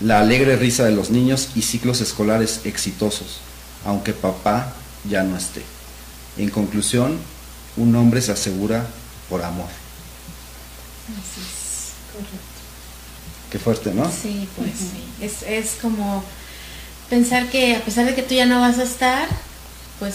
la 0.00 0.20
alegre 0.20 0.56
risa 0.56 0.84
de 0.84 0.92
los 0.92 1.10
niños 1.10 1.48
y 1.56 1.62
ciclos 1.62 2.00
escolares 2.00 2.60
exitosos, 2.64 3.40
aunque 3.84 4.12
papá 4.12 4.72
ya 5.08 5.24
no 5.24 5.36
esté. 5.36 5.62
En 6.38 6.48
conclusión, 6.50 7.18
un 7.76 7.94
hombre 7.96 8.22
se 8.22 8.30
asegura 8.30 8.86
por 9.28 9.42
amor. 9.42 9.68
Así 11.08 11.40
es. 11.40 11.92
Correcto. 12.12 12.38
Qué 13.50 13.58
fuerte, 13.58 13.92
¿no? 13.92 14.10
Sí, 14.10 14.48
pues 14.56 14.70
sí. 14.78 15.04
Es, 15.20 15.42
es 15.42 15.78
como 15.82 16.22
pensar 17.10 17.50
que 17.50 17.74
a 17.76 17.84
pesar 17.84 18.06
de 18.06 18.14
que 18.14 18.22
tú 18.22 18.34
ya 18.34 18.46
no 18.46 18.60
vas 18.60 18.78
a 18.78 18.84
estar, 18.84 19.28
pues 19.98 20.14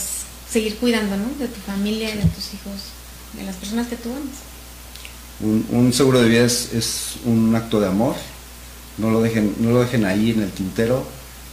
seguir 0.50 0.78
cuidando, 0.78 1.18
¿no? 1.18 1.30
De 1.38 1.48
tu 1.48 1.60
familia, 1.60 2.16
de 2.16 2.24
tus 2.24 2.54
hijos, 2.54 2.92
de 3.34 3.44
las 3.44 3.58
personas 3.58 3.88
que 3.88 3.98
tú 3.98 4.10
amas. 4.10 4.49
Un, 5.41 5.93
seguro 5.93 6.21
de 6.21 6.28
vida 6.28 6.45
es, 6.45 6.73
es 6.73 7.13
un 7.25 7.56
acto 7.56 7.80
de 7.80 7.88
amor. 7.88 8.15
No 8.97 9.10
lo 9.10 9.21
dejen, 9.21 9.56
no 9.60 9.71
lo 9.71 9.82
dejen 9.82 10.06
ahí 10.06 10.32
en 10.32 10.41
el 10.41 10.52
tintero. 10.52 11.06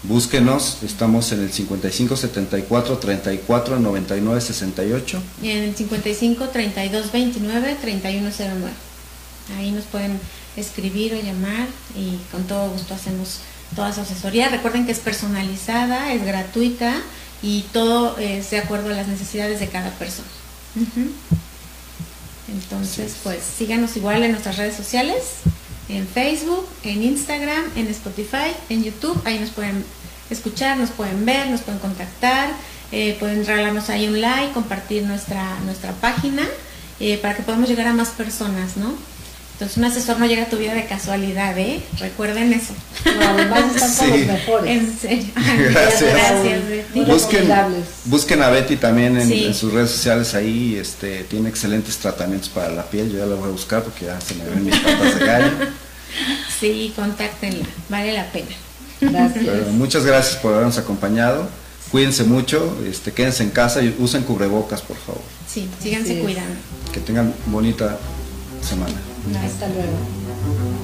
Búsquenos, 0.03 0.79
estamos 0.83 1.33
en 1.33 1.41
el 1.41 1.53
55 1.53 2.17
74 2.17 2.99
34 2.99 3.81
99 3.81 4.41
68. 4.41 5.23
Y 5.43 5.51
en 5.51 5.65
el 5.65 5.75
55 5.75 6.49
32 6.49 7.13
29 7.13 7.77
31 7.81 8.31
09. 8.39 8.73
Ahí 9.59 9.71
nos 9.71 9.85
pueden 9.85 10.19
escribir 10.57 11.15
o 11.15 11.23
llamar 11.23 11.69
y 11.97 12.19
con 12.31 12.45
todo 12.45 12.71
gusto 12.71 12.95
hacemos 12.95 13.41
toda 13.75 13.93
su 13.93 14.01
asesoría. 14.01 14.49
Recuerden 14.49 14.87
que 14.87 14.93
es 14.93 15.01
personalizada, 15.01 16.13
es 16.13 16.25
gratuita 16.25 16.95
y 17.43 17.63
todo 17.73 18.17
es 18.19 18.51
de 18.51 18.59
acuerdo 18.59 18.91
a 18.91 18.93
las 18.93 19.09
necesidades 19.09 19.61
de 19.61 19.69
cada 19.69 19.91
persona. 19.91 20.29
Entonces, 22.49 23.17
pues 23.23 23.43
síganos 23.43 23.97
igual 23.97 24.23
en 24.23 24.33
nuestras 24.33 24.57
redes 24.57 24.77
sociales, 24.77 25.23
en 25.89 26.07
Facebook, 26.07 26.67
en 26.83 27.03
Instagram, 27.03 27.65
en 27.77 27.89
Spotify, 27.89 28.53
en 28.69 28.85
YouTube. 28.85 29.21
Ahí 29.25 29.39
nos 29.39 29.51
pueden 29.51 29.85
escuchar, 30.31 30.77
nos 30.77 30.91
pueden 30.91 31.25
ver, 31.25 31.49
nos 31.49 31.63
pueden 31.63 31.81
contactar, 31.81 32.51
eh, 32.93 33.17
pueden 33.19 33.45
regalarnos 33.45 33.91
ahí 33.91 34.07
un 34.07 34.21
like, 34.21 34.53
compartir 34.53 35.05
nuestra, 35.05 35.59
nuestra 35.65 35.93
página 35.93 36.47
eh, 37.01 37.19
para 37.19 37.37
que 37.37 37.43
podamos 37.43 37.69
llegar 37.69 37.87
a 37.87 37.93
más 37.93 38.11
personas, 38.11 38.77
¿no? 38.77 38.95
Entonces 39.57 39.79
un 39.79 39.85
asesor 39.87 40.19
no 40.19 40.27
llega 40.27 40.43
a 40.43 40.49
tu 40.51 40.59
vida 40.59 40.75
de 40.75 40.85
casualidad, 40.85 41.57
¿eh? 41.59 41.81
Recuerden 41.99 42.53
eso. 42.53 42.75
No, 43.07 43.27
además 43.27 43.75
están 43.75 43.97
con 44.11 44.19
Sí. 44.19 44.25
los 44.25 44.27
mejores. 44.35 44.71
En 44.71 44.99
serio. 44.99 45.25
Gracias. 45.71 46.13
Gracias, 46.13 47.07
Busquen, 47.07 47.49
busquen 48.05 48.43
a 48.43 48.51
Betty 48.51 48.77
también 48.77 49.17
en, 49.19 49.27
Sí. 49.29 49.45
en 49.47 49.55
sus 49.55 49.73
redes 49.73 49.91
sociales 49.93 50.35
ahí, 50.35 50.77
este, 50.77 51.25
tiene 51.25 51.49
excelentes 51.49 51.97
tratamientos 51.97 52.51
para 52.51 52.69
la 52.69 52.83
piel, 52.85 53.11
yo 53.11 53.19
ya 53.19 53.25
la 53.27 53.35
voy 53.35 53.49
a 53.49 53.53
buscar 53.53 53.83
porque 53.83 54.05
ya 54.05 54.21
se 54.21 54.35
me 54.35 54.45
ven 54.45 54.63
mis 54.67 54.77
patas 54.79 55.19
de 55.19 55.25
gallo. 55.27 55.51
Sí, 56.61 56.93
contáctenla, 56.97 57.67
vale 57.91 58.13
la 58.15 58.31
pena. 58.33 58.47
Gracias. 59.01 59.45
Pero 59.45 59.67
muchas 59.73 60.05
gracias 60.07 60.37
por 60.37 60.53
habernos 60.55 60.79
acompañado, 60.79 61.49
cuídense 61.91 62.25
mucho, 62.25 62.75
este, 62.89 63.13
quédense 63.13 63.43
en 63.43 63.51
casa 63.51 63.83
y 63.83 63.95
usen 63.99 64.23
cubrebocas 64.23 64.81
por 64.83 64.97
favor, 64.97 65.21
Sí, 65.47 65.69
síganse 65.83 66.19
cuidando. 66.21 66.55
que 66.93 67.01
tengan 67.01 67.35
bonita 67.47 67.99
semana. 68.67 68.95
Hasta 69.35 69.69
luego. 69.69 70.76